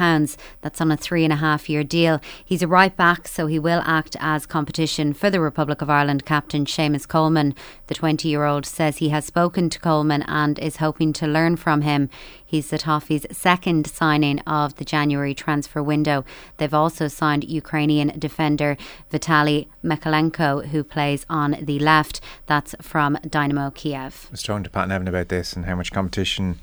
That's 0.61 0.81
on 0.81 0.93
a 0.93 0.97
three 0.97 1.25
and 1.25 1.33
a 1.33 1.37
half 1.37 1.69
year 1.69 1.83
deal. 1.83 2.21
He's 2.45 2.63
a 2.63 2.69
right 2.69 2.97
back, 2.97 3.27
so 3.27 3.49
he 3.49 3.59
will 3.59 3.83
act 3.85 4.15
as 4.21 4.47
competition 4.47 5.13
for 5.13 5.31
the 5.31 5.41
Republic 5.41 5.83
of 5.83 5.91
Ireland 5.91 6.25
captain 6.25 6.65
Seamus 6.65 7.09
Coleman. 7.09 7.57
The 7.89 7.97
20 7.97 8.29
year 8.29 8.45
old 8.45 8.67
says 8.67 8.99
he 8.99 9.09
has 9.09 9.25
spoken 9.25 9.69
to 9.71 9.81
Coleman 9.81 10.23
and 10.29 10.61
is 10.61 10.77
hoping 10.77 11.13
to 11.15 11.27
learn 11.27 11.57
from 11.57 11.81
him. 11.81 12.09
He's 12.49 12.71
Toffees' 12.71 13.31
second 13.31 13.87
signing 13.87 14.39
of 14.41 14.77
the 14.77 14.85
January 14.85 15.35
transfer 15.35 15.83
window. 15.83 16.25
They've 16.57 16.73
also 16.73 17.07
signed 17.07 17.45
Ukrainian 17.45 18.19
defender 18.19 18.79
Vitaly 19.13 19.67
Mykolenko, 19.85 20.69
who 20.69 20.83
plays 20.83 21.27
on 21.29 21.59
the 21.61 21.79
left. 21.79 22.23
That's 22.47 22.75
from 22.81 23.19
Dynamo 23.29 23.71
Kiev. 23.71 24.29
I 24.29 24.31
was 24.31 24.43
talking 24.43 24.65
to 24.65 24.71
Pat 24.71 24.89
Nevin 24.89 25.09
about 25.09 25.29
this 25.29 25.53
and 25.53 25.67
how 25.67 25.77
much 25.77 25.93
competition 25.93 26.59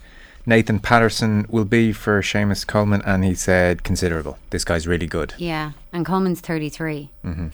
Nathan 0.47 0.79
Patterson 0.79 1.45
will 1.49 1.65
be 1.65 1.93
for 1.93 2.19
Seamus 2.21 2.65
Coleman, 2.65 3.03
and 3.05 3.23
he 3.23 3.35
said 3.35 3.83
considerable. 3.83 4.39
This 4.49 4.65
guy's 4.65 4.87
really 4.87 5.07
good. 5.07 5.35
Yeah, 5.37 5.73
and 5.93 6.03
Coleman's 6.03 6.41
33. 6.41 7.11
Mm-hmm. 7.23 7.47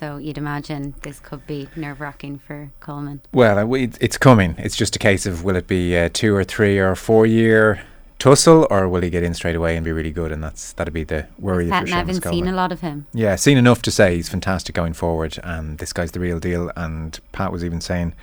So 0.00 0.16
you'd 0.16 0.38
imagine 0.38 0.94
this 1.02 1.20
could 1.20 1.46
be 1.46 1.68
nerve 1.76 2.00
wracking 2.00 2.38
for 2.38 2.70
Coleman. 2.80 3.20
Well, 3.34 3.70
it's 3.74 4.16
coming. 4.16 4.54
It's 4.56 4.74
just 4.74 4.96
a 4.96 4.98
case 4.98 5.26
of 5.26 5.44
will 5.44 5.56
it 5.56 5.66
be 5.66 5.94
a 5.94 6.08
two 6.08 6.34
or 6.34 6.42
three 6.42 6.78
or 6.78 6.94
four 6.96 7.26
year 7.26 7.82
tussle, 8.18 8.66
or 8.70 8.88
will 8.88 9.02
he 9.02 9.10
get 9.10 9.22
in 9.22 9.34
straight 9.34 9.56
away 9.56 9.76
and 9.76 9.84
be 9.84 9.92
really 9.92 10.10
good? 10.10 10.32
And 10.32 10.42
that's 10.42 10.72
that'd 10.72 10.94
be 10.94 11.04
the 11.04 11.26
worry. 11.38 11.68
Pat 11.68 11.84
for 11.86 11.90
Nevin 11.90 12.22
seen 12.22 12.48
a 12.48 12.52
lot 12.52 12.72
of 12.72 12.80
him. 12.80 13.08
Yeah, 13.12 13.36
seen 13.36 13.58
enough 13.58 13.82
to 13.82 13.90
say 13.90 14.16
he's 14.16 14.30
fantastic 14.30 14.74
going 14.74 14.94
forward, 14.94 15.38
and 15.44 15.76
this 15.76 15.92
guy's 15.92 16.12
the 16.12 16.20
real 16.20 16.40
deal. 16.40 16.72
And 16.76 17.20
Pat 17.32 17.52
was 17.52 17.62
even 17.62 17.82
saying 17.82 18.14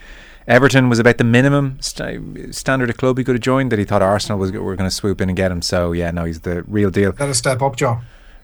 Everton 0.47 0.89
was 0.89 0.97
about 0.97 1.19
the 1.19 1.25
minimum 1.25 1.77
st- 1.79 2.55
standard 2.55 2.89
of 2.89 2.97
club 2.97 3.19
he 3.19 3.23
could 3.23 3.35
have 3.35 3.43
joined. 3.43 3.71
That 3.71 3.77
he 3.77 3.85
thought 3.85 4.01
Arsenal 4.01 4.39
was 4.39 4.51
were 4.51 4.75
going 4.75 4.89
to 4.89 4.95
swoop 4.95 5.21
in 5.21 5.29
and 5.29 5.37
get 5.37 5.51
him. 5.51 5.61
So 5.61 5.91
yeah, 5.91 6.09
no, 6.09 6.23
he's 6.23 6.39
the 6.39 6.63
real 6.63 6.89
deal. 6.89 7.11
Got 7.11 7.27
to 7.27 7.35
step 7.35 7.61
up, 7.61 7.75
Joe. 7.75 7.99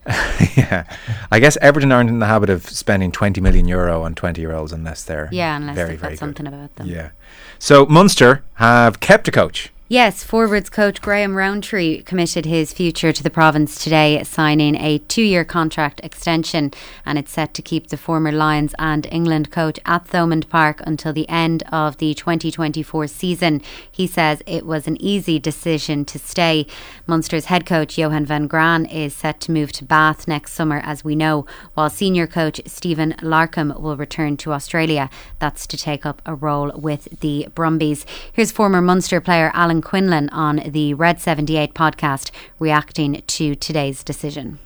yeah, 0.56 0.86
I 1.32 1.40
guess 1.40 1.58
Everton 1.62 1.92
aren't 1.92 2.10
in 2.10 2.20
the 2.20 2.26
habit 2.26 2.50
of 2.50 2.66
spending 2.70 3.12
20 3.12 3.42
million 3.42 3.68
euro 3.68 4.04
on 4.04 4.16
20 4.16 4.42
year 4.42 4.54
olds 4.54 4.72
unless 4.72 5.04
they're 5.04 5.30
yeah, 5.32 5.58
unless 5.58 5.76
very, 5.76 5.92
they've 5.92 6.02
got 6.02 6.18
something 6.18 6.48
about 6.48 6.76
them. 6.76 6.88
Yeah. 6.88 7.12
So 7.60 7.86
Munster 7.86 8.44
have 8.56 9.00
kept 9.00 9.28
a 9.28 9.32
coach. 9.32 9.73
Yes, 9.90 10.24
forwards 10.24 10.70
coach 10.70 11.02
Graham 11.02 11.36
Rowntree 11.36 12.04
committed 12.04 12.46
his 12.46 12.72
future 12.72 13.12
to 13.12 13.22
the 13.22 13.30
province 13.30 13.84
today, 13.84 14.24
signing 14.24 14.78
a 14.78 15.00
two 15.00 15.22
year 15.22 15.44
contract 15.44 16.00
extension, 16.06 16.72
and 17.06 17.20
it's 17.20 17.34
set 17.34 17.54
to 17.56 17.62
keep 17.62 17.88
the 17.88 17.98
former 17.98 18.32
Lions 18.32 18.74
and 18.80 19.06
England 19.12 19.52
coach 19.52 19.78
at 19.86 20.08
Thomond 20.08 20.48
Park 20.48 20.82
until 20.88 21.12
the 21.12 21.28
end 21.28 21.64
of 21.70 21.98
the 21.98 22.14
2024 22.14 23.08
season. 23.08 23.62
He 23.92 24.08
says 24.08 24.42
it 24.48 24.66
was 24.66 24.88
an 24.88 24.96
easy 25.02 25.38
decision 25.38 26.06
to 26.06 26.18
stay. 26.18 26.66
Munster's 27.06 27.46
head 27.46 27.66
coach 27.66 27.98
Johan 27.98 28.26
van 28.26 28.48
Graan 28.48 28.86
is 28.86 29.14
set 29.14 29.42
to 29.42 29.52
move 29.52 29.74
to 29.74 29.84
Bath 29.84 30.30
next 30.30 30.54
summer, 30.54 30.80
as 30.86 31.04
we 31.04 31.14
know, 31.14 31.46
while 31.74 31.90
senior 31.90 32.26
coach 32.26 32.62
Stephen 32.66 33.16
Larkham 33.22 33.78
will 33.82 33.98
return 33.98 34.38
to 34.38 34.54
Australia. 34.54 35.10
That's 35.40 35.68
to 35.68 35.76
take 35.76 36.06
up 36.06 36.22
a 36.26 36.34
role 36.34 36.72
with 36.74 37.20
the 37.20 37.50
Brumbies. 37.54 38.06
Here's 38.32 38.54
former 38.54 38.82
Munster 38.82 39.20
player 39.20 39.52
Alan 39.54 39.73
Quinlan 39.82 40.30
on 40.30 40.58
the 40.66 40.94
Red 40.94 41.20
78 41.20 41.74
podcast 41.74 42.32
reacting 42.60 43.24
to 43.28 43.56
today's 43.56 44.04
decision. 44.04 44.60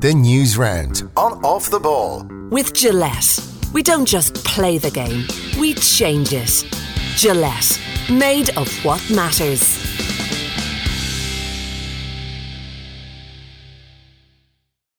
The 0.00 0.14
news 0.14 0.56
round 0.58 1.08
on 1.16 1.42
Off 1.44 1.70
the 1.70 1.80
Ball. 1.80 2.24
With 2.50 2.74
Gillette, 2.74 3.38
we 3.72 3.82
don't 3.82 4.06
just 4.06 4.34
play 4.44 4.78
the 4.78 4.90
game, 4.90 5.26
we 5.58 5.74
change 5.74 6.32
it. 6.32 6.64
Gillette, 7.16 7.80
made 8.10 8.50
of 8.56 8.68
what 8.84 9.00
matters. 9.10 10.01